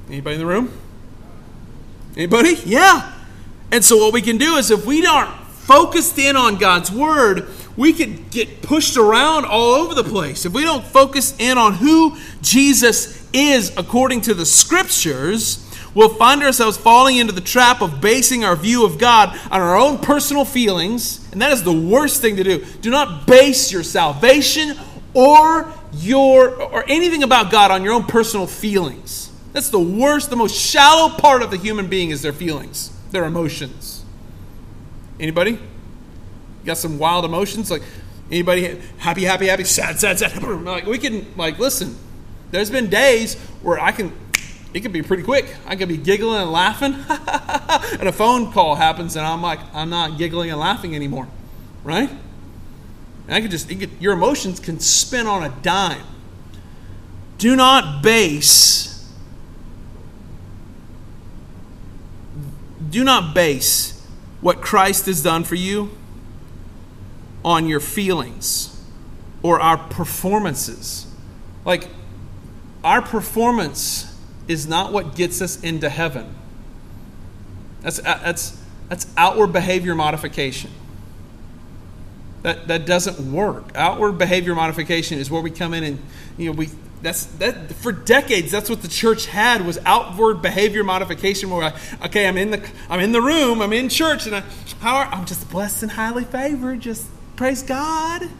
Anybody 0.08 0.34
in 0.34 0.40
the 0.40 0.46
room? 0.46 0.72
Anybody? 2.16 2.54
Yeah. 2.64 3.12
And 3.70 3.84
so 3.84 3.96
what 3.96 4.12
we 4.12 4.22
can 4.22 4.38
do 4.38 4.56
is 4.56 4.70
if 4.70 4.86
we 4.86 5.04
aren't 5.06 5.34
focused 5.46 6.18
in 6.18 6.36
on 6.36 6.56
God's 6.56 6.92
word, 6.92 7.48
we 7.76 7.92
could 7.92 8.30
get 8.30 8.62
pushed 8.62 8.96
around 8.96 9.46
all 9.46 9.72
over 9.72 9.94
the 9.94 10.04
place. 10.04 10.44
If 10.44 10.52
we 10.52 10.62
don't 10.62 10.84
focus 10.84 11.34
in 11.38 11.58
on 11.58 11.74
who 11.74 12.16
Jesus 12.40 13.28
is 13.32 13.72
according 13.76 14.20
to 14.22 14.34
the 14.34 14.46
scriptures, 14.46 15.63
we'll 15.94 16.08
find 16.08 16.42
ourselves 16.42 16.76
falling 16.76 17.16
into 17.16 17.32
the 17.32 17.40
trap 17.40 17.80
of 17.80 18.00
basing 18.00 18.44
our 18.44 18.56
view 18.56 18.84
of 18.84 18.98
God 18.98 19.38
on 19.50 19.60
our 19.60 19.76
own 19.76 19.98
personal 19.98 20.44
feelings, 20.44 21.26
and 21.32 21.40
that 21.40 21.52
is 21.52 21.62
the 21.62 21.72
worst 21.72 22.20
thing 22.20 22.36
to 22.36 22.44
do. 22.44 22.64
Do 22.80 22.90
not 22.90 23.26
base 23.26 23.72
your 23.72 23.82
salvation 23.82 24.76
or 25.14 25.72
your 25.92 26.50
or 26.50 26.84
anything 26.88 27.22
about 27.22 27.50
God 27.50 27.70
on 27.70 27.82
your 27.82 27.92
own 27.92 28.04
personal 28.04 28.46
feelings. 28.46 29.30
That's 29.52 29.70
the 29.70 29.78
worst, 29.78 30.30
the 30.30 30.36
most 30.36 30.56
shallow 30.56 31.10
part 31.16 31.42
of 31.42 31.50
the 31.50 31.56
human 31.56 31.86
being 31.86 32.10
is 32.10 32.22
their 32.22 32.32
feelings, 32.32 32.90
their 33.12 33.24
emotions. 33.24 34.04
Anybody? 35.20 35.58
got 36.64 36.78
some 36.78 36.98
wild 36.98 37.24
emotions 37.24 37.70
like 37.70 37.82
anybody 38.30 38.80
happy 38.98 39.24
happy 39.24 39.46
happy 39.46 39.64
sad 39.64 39.98
sad 39.98 40.18
sad 40.18 40.42
like 40.64 40.86
we 40.86 40.98
can 40.98 41.26
like 41.36 41.58
listen 41.58 41.96
there's 42.50 42.70
been 42.70 42.88
days 42.88 43.36
where 43.62 43.78
i 43.78 43.92
can 43.92 44.12
it 44.74 44.80
could 44.80 44.92
be 44.92 45.02
pretty 45.02 45.22
quick. 45.22 45.54
I 45.66 45.76
could 45.76 45.88
be 45.88 45.96
giggling 45.96 46.42
and 46.42 46.52
laughing. 46.52 46.96
And 47.98 48.08
a 48.08 48.12
phone 48.12 48.50
call 48.50 48.76
happens 48.76 49.14
and 49.14 49.26
i'm 49.26 49.42
like 49.42 49.60
i'm 49.72 49.90
not 49.90 50.16
giggling 50.18 50.50
and 50.50 50.58
laughing 50.58 50.94
anymore 50.94 51.28
right? 51.84 52.10
And 53.26 53.34
i 53.34 53.40
could 53.40 53.50
just 53.50 53.68
could, 53.68 53.90
your 54.00 54.14
emotions 54.14 54.58
can 54.58 54.80
spin 54.80 55.26
on 55.26 55.42
a 55.42 55.50
dime. 55.62 56.04
Do 57.38 57.54
not 57.54 58.02
base 58.02 59.12
do 62.90 63.04
not 63.04 63.34
base 63.34 64.06
what 64.40 64.60
christ 64.60 65.06
has 65.06 65.22
done 65.22 65.44
for 65.44 65.56
you 65.56 65.90
on 67.44 67.68
your 67.68 67.80
feelings 67.80 68.82
or 69.42 69.60
our 69.60 69.76
performances. 69.76 71.06
Like, 71.66 71.88
our 72.82 73.02
performance 73.02 74.13
is 74.48 74.66
not 74.66 74.92
what 74.92 75.14
gets 75.14 75.40
us 75.40 75.62
into 75.62 75.88
heaven. 75.88 76.34
That's, 77.80 77.98
uh, 77.98 78.20
that's, 78.22 78.60
that's 78.88 79.06
outward 79.16 79.52
behavior 79.52 79.94
modification. 79.94 80.70
That, 82.42 82.68
that 82.68 82.86
doesn't 82.86 83.32
work. 83.32 83.70
Outward 83.74 84.18
behavior 84.18 84.54
modification 84.54 85.18
is 85.18 85.30
where 85.30 85.40
we 85.40 85.50
come 85.50 85.72
in 85.72 85.84
and, 85.84 85.98
you 86.36 86.46
know, 86.46 86.52
we, 86.52 86.68
that's 87.00 87.26
that 87.26 87.70
for 87.70 87.92
decades 87.92 88.50
that's 88.50 88.70
what 88.70 88.80
the 88.80 88.88
church 88.88 89.26
had 89.26 89.66
was 89.66 89.78
outward 89.84 90.40
behavior 90.40 90.82
modification 90.82 91.50
where 91.50 91.64
I, 91.64 92.06
okay 92.06 92.26
i'm 92.26 92.38
in 92.38 92.50
the 92.50 92.66
i'm 92.88 93.00
in 93.00 93.12
the 93.12 93.20
room 93.20 93.60
i'm 93.60 93.74
in 93.74 93.90
church 93.90 94.24
and 94.24 94.34
I, 94.34 94.42
how 94.80 94.96
are, 94.96 95.04
i'm 95.08 95.26
just 95.26 95.50
blessed 95.50 95.82
and 95.82 95.92
highly 95.92 96.24
favored 96.24 96.80
just 96.80 97.06
Praise 97.36 97.64
God. 97.64 98.30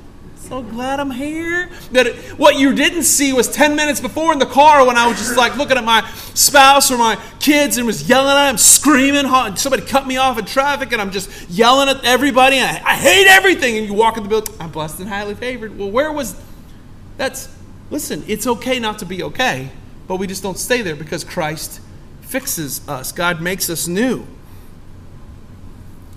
So 0.49 0.61
glad 0.61 1.01
I'm 1.01 1.11
here. 1.11 1.71
That 1.93 2.15
what 2.37 2.57
you 2.59 2.75
didn't 2.75 3.05
see 3.05 3.33
was 3.33 3.49
10 3.49 3.75
minutes 3.75 3.99
before 3.99 4.31
in 4.31 4.39
the 4.39 4.45
car 4.45 4.87
when 4.87 4.99
I 4.99 5.07
was 5.07 5.17
just 5.17 5.39
like 5.39 5.57
looking 5.57 5.79
at 5.79 5.85
my 5.85 6.07
spouse 6.35 6.91
or 6.91 6.99
my 6.99 7.19
kids 7.41 7.79
and 7.79 7.87
was 7.87 8.07
yelling 8.07 8.37
at 8.37 8.49
them, 8.49 8.59
screaming. 8.59 9.25
Somebody 9.57 9.87
cut 9.87 10.07
me 10.07 10.19
off 10.19 10.39
in 10.39 10.45
traffic 10.45 10.93
and 10.93 11.01
I'm 11.01 11.13
just 11.13 11.49
yelling 11.49 11.89
at 11.89 12.05
everybody. 12.05 12.61
I, 12.61 12.83
I 12.85 12.95
hate 12.95 13.27
everything. 13.27 13.79
And 13.79 13.87
you 13.87 13.95
walk 13.95 14.19
in 14.19 14.23
the 14.23 14.29
building, 14.29 14.55
I'm 14.61 14.71
blessed 14.71 15.01
and 15.01 15.09
highly 15.09 15.35
favored. 15.35 15.79
Well, 15.79 15.91
where 15.91 16.13
was 16.13 16.39
that's, 17.17 17.49
listen, 17.91 18.23
it's 18.27 18.47
okay 18.47 18.79
not 18.79 18.99
to 18.99 19.07
be 19.07 19.23
okay, 19.23 19.71
but 20.07 20.17
we 20.17 20.27
just 20.27 20.43
don't 20.43 20.59
stay 20.59 20.83
there 20.83 20.95
because 20.95 21.25
Christ 21.25 21.81
fixes 22.21 22.87
us. 22.87 23.13
God 23.13 23.41
makes 23.41 23.71
us 23.71 23.89
new. 23.89 24.27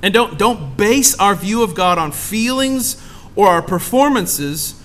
And 0.04 0.14
don't, 0.14 0.38
don't 0.38 0.76
base 0.76 1.18
our 1.18 1.34
view 1.34 1.64
of 1.64 1.76
God 1.76 1.98
on 1.98 2.12
feelings 2.12 3.02
or 3.38 3.48
our 3.48 3.62
performances, 3.62 4.82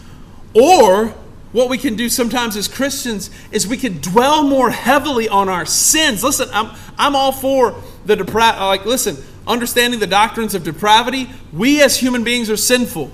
or 0.55 1.09
what 1.53 1.69
we 1.69 1.79
can 1.79 1.97
do 1.97 2.09
sometimes 2.09 2.57
as 2.57 2.69
Christians 2.69 3.31
is 3.51 3.67
we 3.67 3.79
can 3.79 4.01
dwell 4.01 4.45
more 4.45 4.71
heavily 4.71 5.29
on 5.29 5.49
our 5.49 5.67
sins. 5.67 6.23
Listen, 6.23 6.49
I'm, 6.53 6.71
I'm 6.99 7.17
all 7.17 7.33
for 7.33 7.75
the 8.05 8.15
depravity. 8.15 8.61
Like, 8.61 8.85
listen, 8.85 9.17
understanding 9.47 10.01
the 10.01 10.07
doctrines 10.07 10.55
of 10.55 10.65
depravity, 10.65 11.31
we 11.53 11.83
as 11.83 11.97
human 11.97 12.25
beings 12.25 12.51
are 12.51 12.57
sinful. 12.57 13.11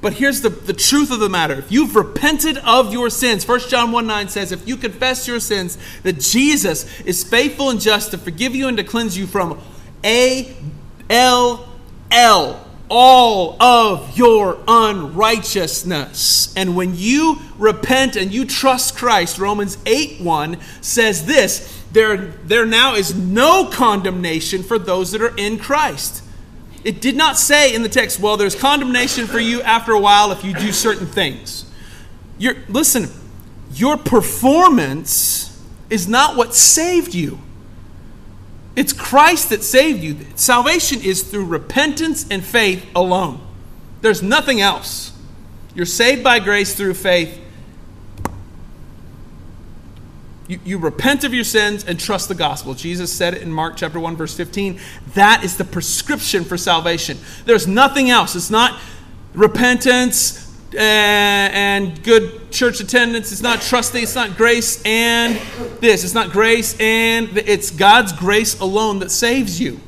But 0.00 0.14
here's 0.14 0.40
the, 0.40 0.48
the 0.48 0.72
truth 0.72 1.12
of 1.12 1.20
the 1.20 1.28
matter. 1.28 1.54
If 1.54 1.70
you've 1.70 1.94
repented 1.94 2.58
of 2.58 2.92
your 2.92 3.10
sins, 3.10 3.46
1 3.46 3.60
John 3.68 3.92
1 3.92 4.06
9 4.08 4.28
says, 4.28 4.50
if 4.50 4.66
you 4.66 4.76
confess 4.76 5.28
your 5.28 5.38
sins, 5.38 5.78
that 6.02 6.18
Jesus 6.18 7.00
is 7.02 7.22
faithful 7.22 7.70
and 7.70 7.80
just 7.80 8.10
to 8.10 8.18
forgive 8.18 8.56
you 8.56 8.66
and 8.66 8.76
to 8.76 8.84
cleanse 8.84 9.16
you 9.16 9.28
from 9.28 9.60
a 10.04 10.52
L 11.08 11.68
L 12.10 12.71
all 12.94 13.60
of 13.62 14.18
your 14.18 14.58
unrighteousness. 14.68 16.52
And 16.54 16.76
when 16.76 16.94
you 16.94 17.38
repent 17.56 18.16
and 18.16 18.30
you 18.30 18.44
trust 18.44 18.98
Christ, 18.98 19.38
Romans 19.38 19.78
8 19.86 20.20
1 20.20 20.58
says 20.82 21.24
this 21.24 21.82
there, 21.92 22.18
there 22.18 22.66
now 22.66 22.94
is 22.94 23.14
no 23.14 23.64
condemnation 23.64 24.62
for 24.62 24.78
those 24.78 25.12
that 25.12 25.22
are 25.22 25.34
in 25.38 25.58
Christ. 25.58 26.22
It 26.84 27.00
did 27.00 27.16
not 27.16 27.38
say 27.38 27.74
in 27.74 27.82
the 27.82 27.88
text, 27.88 28.20
well, 28.20 28.36
there's 28.36 28.54
condemnation 28.54 29.26
for 29.26 29.38
you 29.38 29.62
after 29.62 29.92
a 29.92 30.00
while 30.00 30.30
if 30.30 30.44
you 30.44 30.52
do 30.52 30.70
certain 30.70 31.06
things. 31.06 31.64
You're, 32.36 32.56
listen, 32.68 33.08
your 33.72 33.96
performance 33.96 35.62
is 35.88 36.08
not 36.08 36.36
what 36.36 36.54
saved 36.54 37.14
you. 37.14 37.38
It's 38.74 38.92
Christ 38.92 39.50
that 39.50 39.62
saved 39.62 40.02
you. 40.02 40.16
Salvation 40.34 41.00
is 41.02 41.22
through 41.22 41.46
repentance 41.46 42.26
and 42.30 42.42
faith 42.42 42.86
alone. 42.94 43.40
There's 44.00 44.22
nothing 44.22 44.60
else. 44.60 45.12
You're 45.74 45.86
saved 45.86 46.24
by 46.24 46.38
grace 46.38 46.74
through 46.74 46.94
faith. 46.94 47.38
You, 50.48 50.58
you 50.64 50.78
repent 50.78 51.24
of 51.24 51.32
your 51.32 51.44
sins 51.44 51.84
and 51.84 52.00
trust 52.00 52.28
the 52.28 52.34
gospel. 52.34 52.74
Jesus 52.74 53.12
said 53.12 53.34
it 53.34 53.42
in 53.42 53.52
Mark 53.52 53.76
chapter 53.76 54.00
1, 54.00 54.16
verse 54.16 54.36
15. 54.36 54.80
That 55.14 55.44
is 55.44 55.56
the 55.56 55.64
prescription 55.64 56.44
for 56.44 56.56
salvation. 56.56 57.18
There's 57.44 57.66
nothing 57.66 58.10
else. 58.10 58.34
It's 58.34 58.50
not 58.50 58.80
repentance 59.34 60.41
and, 60.74 61.92
eh, 61.92 62.00
good 62.02 62.50
church 62.50 62.80
attendance. 62.80 63.32
It's 63.32 63.42
not 63.42 63.60
trusting. 63.60 64.02
It's 64.02 64.14
not 64.14 64.36
grace 64.36 64.82
and 64.84 65.36
this. 65.80 66.04
It's 66.04 66.14
not 66.14 66.30
grace 66.30 66.78
and 66.80 67.36
it's 67.38 67.70
God's 67.70 68.12
grace 68.12 68.58
alone 68.60 68.98
that 69.00 69.10
saves 69.10 69.60
you. 69.60 69.80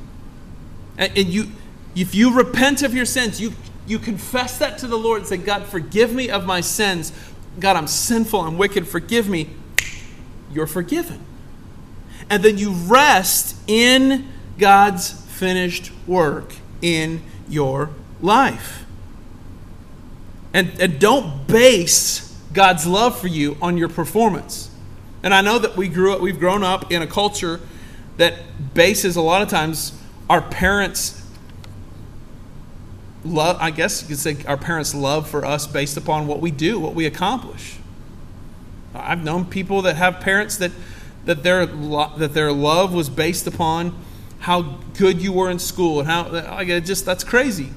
And, 0.98 1.16
and 1.16 1.28
you, 1.28 1.48
if 1.94 2.14
you 2.14 2.34
repent 2.34 2.82
of 2.82 2.94
your 2.94 3.06
sins, 3.06 3.40
you, 3.40 3.52
you 3.86 3.98
confess 3.98 4.58
that 4.58 4.78
to 4.78 4.86
the 4.86 4.98
Lord 4.98 5.20
and 5.20 5.26
say, 5.28 5.36
God, 5.36 5.64
forgive 5.64 6.12
me 6.12 6.30
of 6.30 6.46
my 6.46 6.60
sins. 6.60 7.12
God, 7.60 7.76
I'm 7.76 7.86
sinful, 7.86 8.40
I'm 8.40 8.58
wicked, 8.58 8.88
forgive 8.88 9.28
me 9.28 9.48
you're 10.54 10.66
forgiven. 10.66 11.20
And 12.30 12.42
then 12.42 12.56
you 12.56 12.72
rest 12.72 13.56
in 13.66 14.28
God's 14.58 15.10
finished 15.10 15.90
work 16.06 16.54
in 16.80 17.22
your 17.48 17.90
life. 18.22 18.83
And, 20.54 20.80
and 20.80 20.98
don't 20.98 21.46
base 21.46 22.32
God's 22.54 22.86
love 22.86 23.18
for 23.18 23.26
you 23.26 23.58
on 23.60 23.76
your 23.76 23.88
performance. 23.90 24.70
And 25.22 25.34
I 25.34 25.40
know 25.40 25.58
that 25.58 25.76
we 25.76 25.88
grew 25.88 26.14
up, 26.14 26.20
we've 26.20 26.38
grown 26.38 26.62
up 26.62 26.90
in 26.90 27.02
a 27.02 27.06
culture 27.06 27.60
that 28.16 28.72
bases 28.72 29.16
a 29.16 29.20
lot 29.20 29.42
of 29.42 29.48
times 29.48 29.92
our 30.30 30.40
parents' 30.40 31.20
love, 33.24 33.56
I 33.60 33.70
guess 33.70 34.02
you 34.02 34.08
could 34.08 34.18
say 34.18 34.36
our 34.46 34.56
parents' 34.56 34.94
love 34.94 35.28
for 35.28 35.44
us 35.44 35.66
based 35.66 35.96
upon 35.96 36.26
what 36.26 36.40
we 36.40 36.50
do, 36.50 36.78
what 36.78 36.94
we 36.94 37.04
accomplish. 37.04 37.76
I've 38.94 39.24
known 39.24 39.46
people 39.46 39.82
that 39.82 39.96
have 39.96 40.20
parents 40.20 40.56
that 40.58 40.70
that 41.24 41.42
their 41.42 41.66
that 41.66 42.34
their 42.34 42.52
love 42.52 42.92
was 42.92 43.08
based 43.08 43.46
upon 43.46 43.98
how 44.40 44.78
good 44.96 45.22
you 45.22 45.32
were 45.32 45.50
in 45.50 45.58
school 45.58 46.00
and 46.00 46.08
how 46.08 46.28
like 46.28 46.68
just 46.84 47.04
that's 47.06 47.24
crazy. 47.24 47.70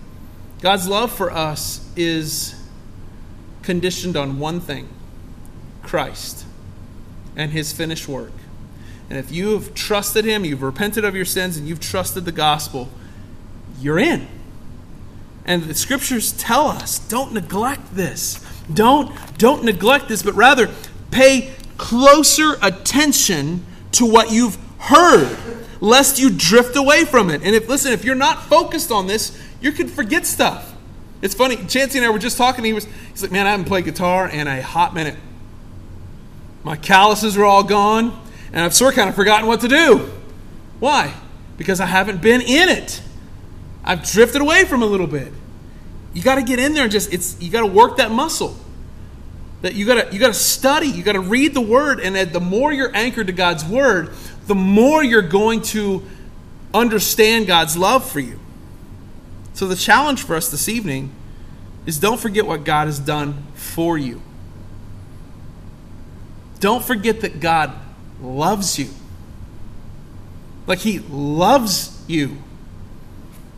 God's 0.62 0.88
love 0.88 1.12
for 1.12 1.32
us 1.32 1.90
is 1.96 2.57
conditioned 3.68 4.18
on 4.18 4.40
one 4.40 4.60
thing: 4.60 4.90
Christ 5.84 6.46
and 7.36 7.52
his 7.52 7.72
finished 7.72 8.08
work. 8.08 8.34
And 9.10 9.20
if 9.20 9.32
you 9.32 9.52
have 9.52 9.76
trusted 9.76 10.26
him, 10.26 10.44
you've 10.44 10.64
repented 10.64 11.06
of 11.06 11.16
your 11.16 11.26
sins 11.26 11.56
and 11.56 11.68
you've 11.68 11.80
trusted 11.80 12.26
the 12.26 12.32
gospel, 12.32 12.90
you're 13.80 14.00
in. 14.00 14.28
And 15.46 15.64
the 15.64 15.76
scriptures 15.76 16.34
tell 16.34 16.68
us, 16.68 16.98
don't 16.98 17.32
neglect 17.34 17.96
this. 17.96 18.44
Don't 18.74 19.16
don't 19.38 19.64
neglect 19.64 20.08
this, 20.10 20.24
but 20.24 20.34
rather 20.34 20.70
Pay 21.12 21.54
closer 21.78 22.58
attention 22.62 23.66
to 23.94 24.06
what 24.06 24.32
you've 24.32 24.58
heard, 24.80 25.36
lest 25.82 26.20
you 26.20 26.30
drift 26.30 26.76
away 26.76 27.06
from 27.06 27.30
it. 27.30 27.42
And 27.44 27.56
if, 27.56 27.68
listen, 27.68 27.94
if 27.94 28.04
you're 28.04 28.16
not 28.16 28.44
focused 28.44 28.92
on 28.92 29.08
this, 29.08 29.42
you 29.62 29.72
could 29.72 29.90
forget 29.90 30.26
stuff. 30.26 30.74
It's 31.22 31.34
funny, 31.34 31.58
Chancey 31.66 31.98
and 31.98 32.06
I 32.06 32.10
were 32.10 32.20
just 32.20 32.38
talking. 32.38 32.64
He 32.64 32.74
was, 32.74 32.86
he's 33.12 33.22
like, 33.22 33.32
man, 33.32 33.48
I 33.48 33.52
haven't 33.52 33.66
played 33.66 33.86
guitar 33.86 34.30
in 34.30 34.48
a 34.48 34.62
hot 34.62 34.94
minute. 34.94 35.16
My 36.64 36.76
calluses 36.76 37.38
are 37.38 37.46
all 37.46 37.64
gone, 37.64 38.20
and 38.52 38.64
I've 38.64 38.74
sort 38.74 38.94
of 38.94 38.98
kind 38.98 39.10
of 39.10 39.16
forgotten 39.16 39.48
what 39.48 39.62
to 39.62 39.68
do. 39.68 40.12
Why? 40.80 41.14
Because 41.58 41.80
I 41.80 41.86
haven't 41.86 42.22
been 42.22 42.42
in 42.42 42.70
it. 42.70 43.02
I've 43.84 44.04
drifted 44.04 44.42
away 44.42 44.66
from 44.66 44.84
a 44.84 44.86
little 44.86 45.08
bit. 45.08 45.32
You 46.14 46.22
got 46.22 46.36
to 46.36 46.44
get 46.44 46.60
in 46.60 46.74
there 46.74 46.84
and 46.84 46.92
just, 46.92 47.14
it's, 47.14 47.42
you 47.42 47.50
got 47.50 47.62
to 47.62 47.68
work 47.68 47.98
that 47.98 48.12
muscle. 48.12 48.56
That 49.62 49.74
you 49.74 49.88
gotta 49.88 50.08
you 50.14 50.20
gotta 50.20 50.36
study, 50.36 50.88
you 50.88 51.02
gotta 51.02 51.20
read 51.20 51.56
the 51.56 51.62
word, 51.62 52.00
and 52.00 52.16
the 52.16 52.40
more 52.40 52.72
you're 52.72 52.96
anchored 52.96 53.26
to 53.28 53.34
God's 53.34 53.66
word, 53.66 54.14
the 54.46 54.54
more 54.54 55.04
you're 55.04 55.24
going 55.24 55.64
to 55.64 56.04
understand 56.76 57.48
God's 57.48 57.76
love 57.76 58.08
for 58.08 58.20
you. 58.20 58.40
So 59.58 59.66
the 59.66 59.76
challenge 59.76 60.22
for 60.22 60.36
us 60.36 60.52
this 60.52 60.70
evening 60.70 61.10
is 61.88 61.98
don't 61.98 62.20
forget 62.20 62.46
what 62.46 62.64
God 62.64 62.86
has 62.86 63.00
done 63.00 63.44
for 63.56 63.98
you. 63.98 64.22
Don't 66.60 66.84
forget 66.84 67.22
that 67.22 67.40
God 67.40 67.74
loves 68.22 68.78
you. 68.78 68.90
Like 70.68 70.78
he 70.78 71.00
loves 71.00 72.00
you. 72.06 72.38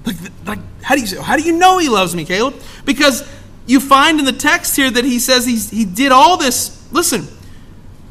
Like, 0.06 0.16
like 0.46 0.60
how 0.82 0.96
do 0.96 1.02
you 1.02 1.22
how 1.22 1.36
do 1.36 1.44
you 1.44 1.52
know 1.52 1.80
he 1.80 1.90
loves 1.90 2.16
me, 2.16 2.24
Caleb? 2.24 2.56
Because 2.86 3.30
you 3.68 3.82
find 3.82 4.20
in 4.20 4.26
the 4.26 4.32
text 4.32 4.78
here 4.78 4.90
that 4.90 5.04
he 5.04 5.20
says 5.20 5.46
he's, 5.46 5.70
he 5.70 5.84
did 5.84 6.14
all 6.14 6.38
this. 6.38 6.90
Listen, 6.94 7.28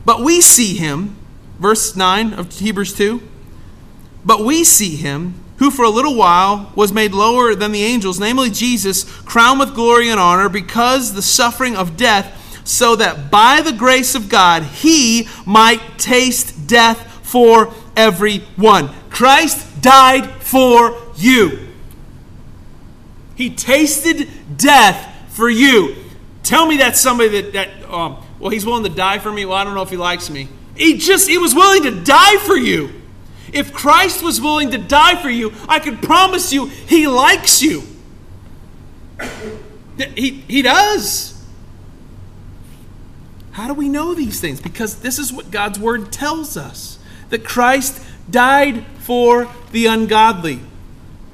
but 0.05 0.21
we 0.21 0.43
see 0.43 0.77
him, 0.77 1.17
verse 1.59 1.97
9 1.97 2.35
of 2.35 2.53
Hebrews 2.53 2.93
2. 2.93 3.23
But 4.27 4.45
we 4.45 4.63
see 4.63 4.97
him, 4.97 5.43
who 5.59 5.71
for 5.71 5.85
a 5.85 5.91
little 5.91 6.15
while 6.15 6.73
was 6.75 6.93
made 6.93 7.13
lower 7.13 7.55
than 7.55 7.73
the 7.73 7.83
angels, 7.83 8.19
namely 8.19 8.51
Jesus, 8.51 9.05
crowned 9.23 9.61
with 9.61 9.75
glory 9.75 10.09
and 10.09 10.21
honor 10.21 10.49
because 10.49 11.15
the 11.15 11.23
suffering 11.23 11.77
of 11.77 11.97
death, 11.97 12.63
so 12.67 12.97
that 12.97 13.31
by 13.31 13.61
the 13.61 13.73
grace 13.73 14.15
of 14.15 14.29
God 14.29 14.63
he 14.63 15.29
might 15.47 15.99
taste 15.99 16.67
death 16.67 17.27
for 17.27 17.73
everyone. 17.97 18.91
Christ 19.11 19.83
died 19.83 20.31
for 20.43 20.97
you. 21.17 21.69
He 23.35 23.51
tasted 23.51 24.29
death 24.57 25.15
for 25.31 25.49
you. 25.49 25.97
Tell 26.43 26.67
me 26.67 26.79
that's 26.79 27.01
somebody 27.01 27.41
that, 27.41 27.53
that 27.53 27.91
um, 27.91 28.25
well, 28.39 28.51
he's 28.51 28.65
willing 28.65 28.85
to 28.85 28.91
die 28.91 29.19
for 29.19 29.31
me. 29.31 29.45
Well, 29.45 29.57
I 29.57 29.65
don't 29.65 29.75
know 29.75 29.83
if 29.83 29.91
he 29.91 29.97
likes 29.97 30.31
me. 30.31 30.49
He 30.77 30.99
just, 30.99 31.29
he 31.29 31.39
was 31.39 31.55
willing 31.55 31.83
to 31.83 32.05
die 32.05 32.39
for 32.39 32.57
you. 32.57 32.91
If 33.53 33.73
Christ 33.73 34.23
was 34.23 34.41
willing 34.41 34.71
to 34.71 34.79
die 34.79 35.21
for 35.21 35.31
you, 35.31 35.53
I 35.69 35.79
can 35.79 35.99
promise 35.99 36.53
you 36.53 36.67
he 36.67 37.07
likes 37.07 37.63
you. 37.63 37.83
He, 39.97 40.31
he 40.47 40.63
does. 40.63 41.35
How 43.53 43.67
do 43.67 43.75
we 43.75 43.89
know 43.89 44.15
these 44.15 44.41
things? 44.41 44.61
Because 44.61 45.01
this 45.01 45.19
is 45.19 45.33
what 45.33 45.51
God's 45.51 45.79
word 45.79 46.13
tells 46.13 46.57
us 46.57 46.99
that 47.31 47.45
Christ 47.45 48.01
died 48.31 48.85
for 49.01 49.49
the 49.73 49.87
ungodly. 49.87 50.61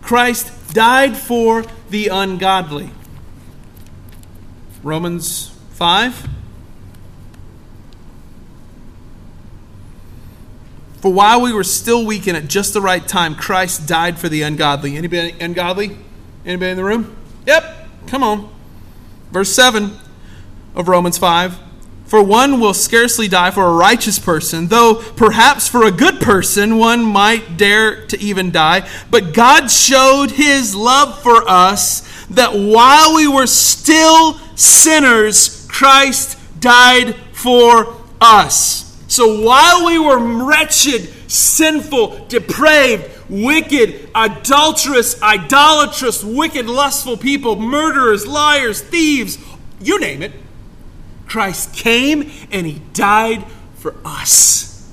Christ 0.01 0.73
died 0.73 1.17
for 1.17 1.65
the 1.91 2.09
ungodly. 2.09 2.91
Romans 4.83 5.49
5. 5.73 6.29
For 11.05 11.13
while 11.13 11.43
we 11.43 11.53
were 11.53 11.65
still 11.65 12.07
weak 12.07 12.27
and 12.29 12.35
at 12.35 12.49
just 12.49 12.73
the 12.73 12.81
right 12.81 13.07
time, 13.07 13.35
Christ 13.35 13.87
died 13.87 14.19
for 14.19 14.31
the 14.31 14.41
ungodly. 14.41 14.97
Anybody 14.97 15.35
ungodly? 15.39 15.99
Anybody 16.47 16.71
in 16.71 16.79
the 16.79 16.85
room? 16.85 17.15
Yep. 17.45 17.89
Come 18.07 18.23
on. 18.23 18.51
Verse 19.31 19.53
7 19.53 19.99
of 20.75 20.89
Romans 20.89 21.19
5. 21.19 21.59
For 22.07 22.23
one 22.23 22.59
will 22.59 22.73
scarcely 22.73 23.29
die 23.29 23.51
for 23.51 23.67
a 23.67 23.75
righteous 23.75 24.19
person, 24.19 24.69
though 24.69 24.95
perhaps 24.95 25.69
for 25.69 25.85
a 25.85 25.91
good 25.91 26.21
person 26.23 26.79
one 26.79 27.03
might 27.05 27.59
dare 27.59 28.07
to 28.07 28.19
even 28.19 28.51
die. 28.51 28.89
But 29.11 29.35
God 29.35 29.71
showed 29.71 30.31
his 30.31 30.75
love 30.75 31.23
for 31.23 31.47
us 31.47 32.01
that 32.31 32.55
while 32.55 33.15
we 33.15 33.29
were 33.29 33.47
still 33.47 34.39
sinners, 34.57 35.67
Christ 35.71 36.39
died 36.63 37.15
for 37.35 37.95
us. 38.23 38.84
So 39.15 39.43
while 39.43 39.87
we 39.87 39.97
were 39.97 40.19
wretched, 40.45 41.03
sinful, 41.31 42.27
depraved, 42.27 43.09
wicked, 43.31 44.11
adulterous, 44.13 45.23
idolatrous, 45.23 46.25
wicked, 46.25 46.67
lustful 46.67 47.17
people, 47.17 47.55
murderers, 47.55 48.27
liars, 48.27 48.81
thieves, 48.81 49.39
you 49.81 50.01
name 50.01 50.21
it, 50.21 50.33
Christ 51.29 51.73
came 51.77 52.29
and 52.51 52.67
he 52.67 52.83
died 52.93 53.45
for 53.77 53.95
us. 54.05 54.91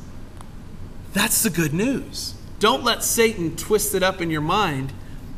That's 1.14 1.42
the 1.42 1.50
good 1.50 1.74
news. 1.74 2.36
Don't 2.60 2.84
let 2.84 3.04
Satan 3.04 3.56
twist 3.56 3.96
it 3.96 4.04
up 4.04 4.22
in 4.22 4.30
your 4.30 4.42
mind. 4.42 4.94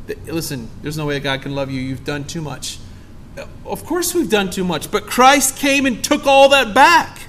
That, 0.08 0.22
listen, 0.26 0.68
there's 0.82 0.98
no 0.98 1.06
way 1.06 1.16
a 1.16 1.20
God 1.20 1.40
can 1.40 1.54
love 1.54 1.70
you. 1.70 1.80
You've 1.80 2.04
done 2.04 2.24
too 2.24 2.42
much. 2.42 2.78
Of 3.64 3.86
course, 3.86 4.14
we've 4.14 4.28
done 4.28 4.50
too 4.50 4.62
much, 4.62 4.90
but 4.90 5.06
Christ 5.06 5.56
came 5.56 5.86
and 5.86 6.04
took 6.04 6.26
all 6.26 6.50
that 6.50 6.74
back. 6.74 7.28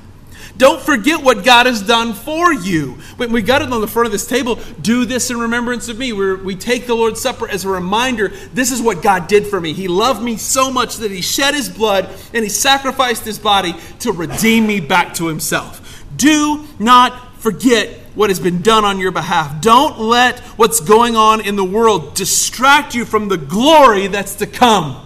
Don't 0.57 0.81
forget 0.81 1.21
what 1.21 1.43
God 1.43 1.65
has 1.65 1.81
done 1.81 2.13
for 2.13 2.53
you. 2.53 2.93
When 3.17 3.31
we 3.31 3.41
got 3.41 3.61
it 3.61 3.71
on 3.73 3.81
the 3.81 3.87
front 3.87 4.05
of 4.05 4.11
this 4.11 4.25
table, 4.25 4.57
do 4.81 5.03
this 5.03 5.29
in 5.29 5.37
remembrance 5.37 5.89
of 5.89 5.97
me. 5.97 6.13
We're, 6.13 6.37
we 6.37 6.55
take 6.55 6.87
the 6.87 6.95
Lord's 6.95 7.19
Supper 7.19 7.49
as 7.49 7.65
a 7.65 7.69
reminder 7.69 8.29
this 8.53 8.71
is 8.71 8.81
what 8.81 9.01
God 9.01 9.27
did 9.27 9.47
for 9.47 9.59
me. 9.59 9.73
He 9.73 9.87
loved 9.87 10.23
me 10.23 10.37
so 10.37 10.71
much 10.71 10.97
that 10.97 11.11
He 11.11 11.21
shed 11.21 11.53
His 11.55 11.69
blood 11.69 12.09
and 12.33 12.43
He 12.43 12.49
sacrificed 12.49 13.25
His 13.25 13.37
body 13.37 13.75
to 13.99 14.13
redeem 14.13 14.65
me 14.65 14.79
back 14.79 15.13
to 15.15 15.27
Himself. 15.27 16.03
Do 16.15 16.65
not 16.79 17.33
forget 17.37 17.89
what 18.15 18.29
has 18.29 18.39
been 18.39 18.61
done 18.61 18.85
on 18.85 18.97
your 18.97 19.11
behalf. 19.11 19.61
Don't 19.61 19.99
let 19.99 20.39
what's 20.57 20.79
going 20.79 21.17
on 21.17 21.41
in 21.41 21.57
the 21.57 21.65
world 21.65 22.15
distract 22.15 22.95
you 22.95 23.03
from 23.03 23.27
the 23.27 23.37
glory 23.37 24.07
that's 24.07 24.35
to 24.35 24.47
come. 24.47 25.05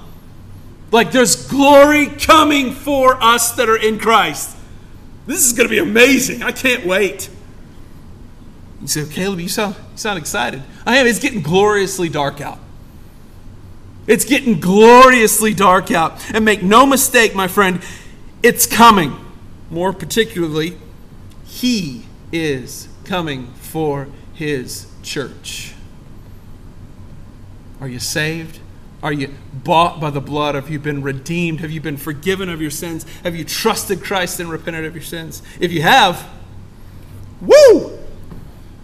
Like 0.91 1.11
there's 1.11 1.47
glory 1.47 2.05
coming 2.05 2.71
for 2.71 3.21
us 3.21 3.53
that 3.53 3.67
are 3.67 3.77
in 3.77 3.99
Christ. 3.99 4.57
This 5.29 5.45
is 5.45 5.53
going 5.53 5.69
to 5.69 5.71
be 5.71 5.77
amazing. 5.77 6.41
I 6.41 6.51
can't 6.51 6.87
wait. 6.87 7.29
You 8.81 8.87
say, 8.87 9.07
Caleb, 9.07 9.39
you 9.39 9.47
sound, 9.47 9.75
you 9.91 9.97
sound 9.97 10.17
excited. 10.17 10.63
I 10.87 10.97
am. 10.97 11.05
It's 11.05 11.19
getting 11.19 11.43
gloriously 11.43 12.09
dark 12.09 12.41
out. 12.41 12.57
It's 14.07 14.25
getting 14.25 14.59
gloriously 14.59 15.53
dark 15.53 15.91
out. 15.91 16.33
And 16.33 16.43
make 16.43 16.63
no 16.63 16.87
mistake, 16.87 17.35
my 17.35 17.47
friend, 17.47 17.83
it's 18.41 18.65
coming. 18.65 19.23
More 19.69 19.93
particularly, 19.93 20.79
He 21.45 22.07
is 22.31 22.87
coming 23.05 23.53
for 23.53 24.07
His 24.33 24.87
church. 25.03 25.75
Are 27.79 27.87
you 27.87 27.99
saved? 27.99 28.57
Are 29.01 29.13
you 29.13 29.33
bought 29.53 29.99
by 29.99 30.09
the 30.09 30.19
blood? 30.19 30.55
Have 30.55 30.69
you 30.69 30.79
been 30.79 31.01
redeemed? 31.01 31.61
Have 31.61 31.71
you 31.71 31.79
been 31.79 31.97
forgiven 31.97 32.49
of 32.49 32.61
your 32.61 32.71
sins? 32.71 33.05
Have 33.23 33.35
you 33.35 33.45
trusted 33.45 34.03
Christ 34.03 34.39
and 34.39 34.49
repented 34.49 34.85
of 34.85 34.93
your 34.93 35.03
sins? 35.03 35.41
If 35.59 35.71
you 35.71 35.81
have, 35.81 36.27
woo! 37.41 37.97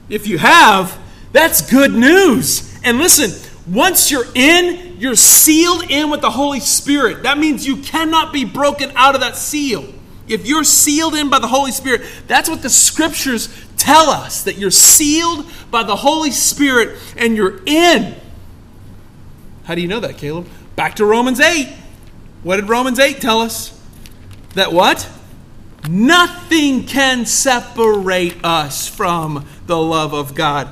If 0.07 0.27
you 0.27 0.37
have, 0.37 0.97
that's 1.31 1.69
good 1.69 1.91
news. 1.91 2.79
And 2.83 2.97
listen, 2.97 3.31
once 3.67 4.11
you're 4.11 4.27
in, 4.35 4.97
you're 4.99 5.15
sealed 5.15 5.89
in 5.89 6.09
with 6.09 6.21
the 6.21 6.29
Holy 6.29 6.59
Spirit. 6.59 7.23
That 7.23 7.37
means 7.37 7.67
you 7.67 7.77
cannot 7.77 8.31
be 8.31 8.45
broken 8.45 8.91
out 8.95 9.15
of 9.15 9.21
that 9.21 9.35
seal. 9.35 9.85
If 10.27 10.47
you're 10.47 10.63
sealed 10.63 11.15
in 11.15 11.29
by 11.29 11.39
the 11.39 11.47
Holy 11.47 11.71
Spirit, 11.71 12.03
that's 12.27 12.49
what 12.49 12.61
the 12.61 12.69
scriptures 12.69 13.49
tell 13.77 14.09
us 14.09 14.43
that 14.43 14.57
you're 14.57 14.71
sealed 14.71 15.45
by 15.69 15.83
the 15.83 15.95
Holy 15.95 16.31
Spirit 16.31 16.97
and 17.17 17.35
you're 17.35 17.61
in. 17.65 18.15
How 19.65 19.75
do 19.75 19.81
you 19.81 19.87
know 19.87 19.99
that, 19.99 20.17
Caleb? 20.17 20.47
Back 20.75 20.95
to 20.95 21.05
Romans 21.05 21.39
8. 21.39 21.67
What 22.43 22.57
did 22.57 22.69
Romans 22.69 22.99
8 22.99 23.19
tell 23.19 23.41
us? 23.41 23.79
That 24.53 24.71
what? 24.71 25.09
Nothing 25.89 26.85
can 26.85 27.25
separate 27.25 28.43
us 28.43 28.87
from 28.87 29.45
the 29.65 29.77
love 29.77 30.13
of 30.13 30.33
God. 30.33 30.67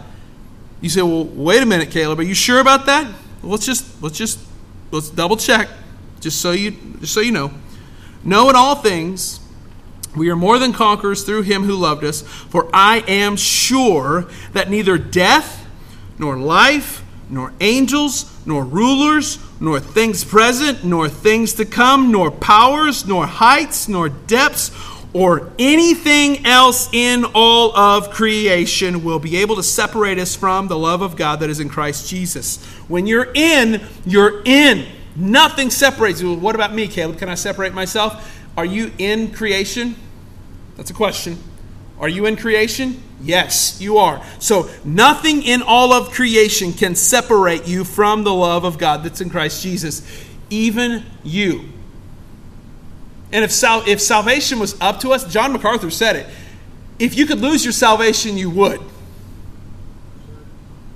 You 0.81 0.89
say, 0.89 1.01
"Well, 1.01 1.25
wait 1.25 1.61
a 1.61 1.65
minute, 1.65 1.91
Caleb. 1.91 2.19
Are 2.19 2.23
you 2.23 2.33
sure 2.33 2.59
about 2.59 2.85
that?" 2.85 3.07
Let's 3.41 3.65
just 3.65 4.01
let's 4.01 4.17
just 4.17 4.39
let's 4.91 5.09
double 5.09 5.37
check 5.37 5.69
just 6.19 6.39
so 6.41 6.51
you 6.51 6.71
just 6.99 7.13
so 7.13 7.19
you 7.19 7.31
know. 7.31 7.51
Know 8.23 8.49
in 8.49 8.55
all 8.55 8.75
things 8.75 9.39
we 10.15 10.29
are 10.29 10.35
more 10.35 10.59
than 10.59 10.73
conquerors 10.73 11.23
through 11.23 11.43
him 11.43 11.63
who 11.63 11.75
loved 11.75 12.03
us, 12.03 12.21
for 12.21 12.69
I 12.73 13.03
am 13.07 13.35
sure 13.35 14.27
that 14.53 14.69
neither 14.69 14.97
death 14.97 15.67
nor 16.17 16.37
life 16.37 17.02
nor 17.29 17.53
angels, 17.61 18.31
nor 18.45 18.63
rulers, 18.63 19.39
nor 19.59 19.79
things 19.79 20.23
present, 20.23 20.83
nor 20.83 21.09
things 21.09 21.53
to 21.53 21.65
come, 21.65 22.11
nor 22.11 22.31
powers, 22.31 23.05
nor 23.07 23.25
heights, 23.25 23.87
nor 23.87 24.09
depths, 24.09 24.71
or 25.13 25.51
anything 25.59 26.45
else 26.45 26.89
in 26.91 27.23
all 27.35 27.75
of 27.77 28.09
creation 28.09 29.03
will 29.03 29.19
be 29.19 29.37
able 29.37 29.55
to 29.55 29.63
separate 29.63 30.17
us 30.17 30.35
from 30.35 30.67
the 30.67 30.77
love 30.77 31.01
of 31.01 31.15
God 31.15 31.39
that 31.39 31.49
is 31.49 31.59
in 31.59 31.69
Christ 31.69 32.09
Jesus. 32.09 32.63
When 32.87 33.05
you're 33.05 33.31
in, 33.33 33.81
you're 34.05 34.41
in. 34.43 34.87
Nothing 35.15 35.69
separates 35.69 36.19
you. 36.19 36.33
What 36.33 36.55
about 36.55 36.73
me, 36.73 36.87
Caleb? 36.87 37.19
Can 37.19 37.29
I 37.29 37.35
separate 37.35 37.73
myself? 37.73 38.41
Are 38.57 38.65
you 38.65 38.91
in 38.97 39.31
creation? 39.31 39.95
That's 40.75 40.89
a 40.89 40.93
question. 40.95 41.37
Are 41.99 42.09
you 42.09 42.25
in 42.25 42.35
creation? 42.35 43.01
Yes, 43.21 43.79
you 43.79 43.97
are. 43.97 44.21
So 44.39 44.69
nothing 44.83 45.43
in 45.43 45.61
all 45.61 45.93
of 45.93 46.11
creation 46.11 46.73
can 46.73 46.95
separate 46.95 47.67
you 47.67 47.83
from 47.83 48.23
the 48.23 48.33
love 48.33 48.65
of 48.65 48.77
God 48.77 49.03
that's 49.03 49.21
in 49.21 49.29
Christ 49.29 49.63
Jesus, 49.63 50.25
even 50.49 51.05
you. 51.23 51.69
And 53.31 53.43
if, 53.43 53.51
sal- 53.51 53.83
if 53.87 54.01
salvation 54.01 54.59
was 54.59 54.79
up 54.81 54.99
to 54.99 55.11
us, 55.11 55.31
John 55.31 55.53
MacArthur 55.53 55.89
said 55.89 56.15
it. 56.17 56.27
If 56.99 57.17
you 57.17 57.25
could 57.25 57.39
lose 57.39 57.63
your 57.65 57.71
salvation, 57.71 58.37
you 58.37 58.49
would. 58.51 58.79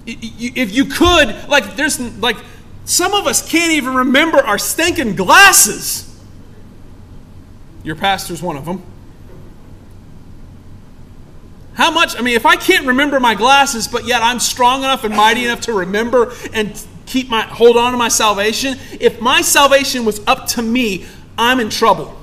If 0.06 0.74
you 0.74 0.86
could, 0.86 1.50
like, 1.50 1.76
there's 1.76 2.00
like, 2.20 2.38
some 2.86 3.14
of 3.14 3.26
us 3.26 3.50
can't 3.50 3.74
even 3.74 3.96
remember 3.96 4.38
our 4.38 4.58
stinking 4.58 5.16
glasses. 5.16 6.04
Your 7.84 7.96
pastor's 7.96 8.42
one 8.42 8.56
of 8.56 8.66
them. 8.66 8.84
How 11.78 11.92
much, 11.92 12.18
I 12.18 12.22
mean, 12.22 12.36
if 12.36 12.48
I 12.48 12.56
can't 12.56 12.88
remember 12.88 13.20
my 13.20 13.36
glasses, 13.36 13.88
but 13.88 14.08
yet 14.08 14.24
I'm 14.24 14.40
strong 14.40 14.80
enough 14.80 15.04
and 15.04 15.16
mighty 15.16 15.46
enough 15.46 15.62
to 15.62 15.74
remember 15.74 16.34
and 16.52 16.84
keep 17.06 17.30
my, 17.30 17.44
hold 17.44 17.78
on 17.78 17.92
to 17.92 18.00
my 18.00 18.08
salvation, 18.08 18.80
if 19.00 19.22
my 19.22 19.42
salvation 19.42 20.04
was 20.04 20.20
up 20.26 20.48
to 20.48 20.64
me, 20.64 21.06
I'm 21.38 21.60
in 21.60 21.70
trouble. 21.70 22.20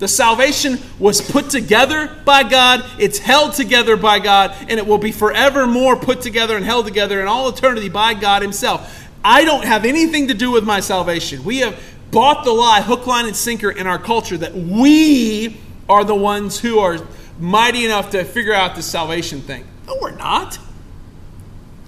The 0.00 0.08
salvation 0.08 0.80
was 0.98 1.20
put 1.20 1.48
together 1.48 2.20
by 2.24 2.42
God, 2.42 2.84
it's 2.98 3.20
held 3.20 3.52
together 3.52 3.96
by 3.96 4.18
God, 4.18 4.52
and 4.62 4.80
it 4.80 4.86
will 4.88 4.98
be 4.98 5.12
forevermore 5.12 5.94
put 5.94 6.20
together 6.20 6.56
and 6.56 6.64
held 6.64 6.86
together 6.86 7.20
in 7.20 7.28
all 7.28 7.48
eternity 7.48 7.88
by 7.88 8.14
God 8.14 8.42
Himself. 8.42 9.08
I 9.24 9.44
don't 9.44 9.64
have 9.64 9.84
anything 9.84 10.26
to 10.26 10.34
do 10.34 10.50
with 10.50 10.64
my 10.64 10.80
salvation. 10.80 11.44
We 11.44 11.58
have 11.58 11.80
bought 12.10 12.44
the 12.44 12.50
lie, 12.50 12.80
hook, 12.80 13.06
line, 13.06 13.26
and 13.26 13.36
sinker 13.36 13.70
in 13.70 13.86
our 13.86 13.98
culture 13.98 14.36
that 14.38 14.56
we 14.56 15.56
are 15.88 16.02
the 16.02 16.16
ones 16.16 16.58
who 16.58 16.80
are 16.80 16.98
mighty 17.38 17.84
enough 17.84 18.10
to 18.10 18.24
figure 18.24 18.52
out 18.52 18.74
this 18.74 18.86
salvation 18.86 19.40
thing. 19.40 19.66
No, 19.86 19.96
we're 20.00 20.16
not. 20.16 20.58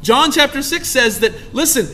John 0.02 0.32
chapter 0.32 0.62
6 0.62 0.88
says 0.88 1.20
that, 1.20 1.54
listen, 1.54 1.88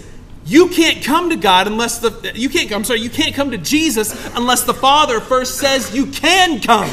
you 0.45 0.69
can't 0.69 1.05
come 1.05 1.31
to 1.31 1.37
God 1.37 1.67
unless 1.67 1.99
the 1.99 2.33
you 2.35 2.49
can't 2.49 2.71
I'm 2.73 2.85
sorry, 2.85 3.01
you 3.01 3.11
can't 3.11 3.35
come 3.35 3.51
to 3.51 3.59
Jesus 3.59 4.15
unless 4.37 4.63
the 4.63 4.75
Father 4.75 5.21
first 5.21 5.59
says 5.59 5.95
you 5.95 6.07
can 6.07 6.61
come. 6.61 6.91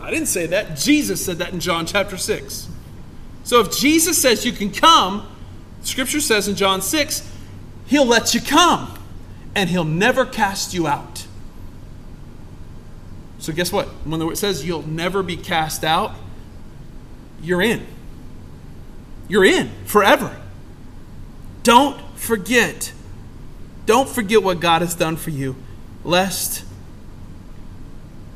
I 0.00 0.10
didn't 0.10 0.28
say 0.28 0.46
that. 0.46 0.76
Jesus 0.76 1.24
said 1.24 1.38
that 1.38 1.52
in 1.52 1.58
John 1.58 1.84
chapter 1.84 2.16
6. 2.16 2.68
So 3.42 3.60
if 3.60 3.76
Jesus 3.76 4.20
says 4.20 4.46
you 4.46 4.52
can 4.52 4.70
come, 4.70 5.26
scripture 5.82 6.20
says 6.20 6.46
in 6.46 6.54
John 6.54 6.80
6, 6.80 7.28
he'll 7.86 8.06
let 8.06 8.32
you 8.32 8.40
come 8.40 8.96
and 9.56 9.68
he'll 9.68 9.84
never 9.84 10.24
cast 10.24 10.74
you 10.74 10.86
out. 10.86 11.25
So, 13.46 13.52
guess 13.52 13.70
what? 13.70 13.86
When 14.04 14.20
it 14.22 14.38
says 14.38 14.66
you'll 14.66 14.88
never 14.88 15.22
be 15.22 15.36
cast 15.36 15.84
out, 15.84 16.16
you're 17.40 17.62
in. 17.62 17.86
You're 19.28 19.44
in 19.44 19.70
forever. 19.84 20.36
Don't 21.62 22.00
forget. 22.18 22.92
Don't 23.86 24.08
forget 24.08 24.42
what 24.42 24.58
God 24.58 24.82
has 24.82 24.96
done 24.96 25.16
for 25.16 25.30
you, 25.30 25.54
lest 26.02 26.64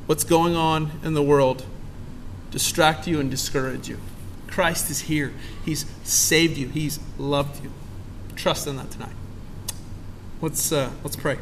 what's 0.07 0.23
going 0.23 0.55
on 0.55 0.93
in 1.03 1.15
the 1.15 1.25
world 1.25 1.67
distract 2.53 3.09
you 3.09 3.19
and 3.19 3.29
discourage 3.33 3.89
you. 3.89 3.99
Christ 4.47 4.91
is 4.91 5.01
here. 5.01 5.33
He's 5.65 5.87
saved 6.05 6.57
you. 6.57 6.69
He's 6.69 7.01
loved 7.19 7.65
you. 7.65 7.73
Trust 8.37 8.69
in 8.69 8.77
that 8.77 8.93
tonight. 8.93 9.17
Let's 10.41 10.71
uh, 10.71 10.93
let's 11.03 11.17
pray. 11.17 11.39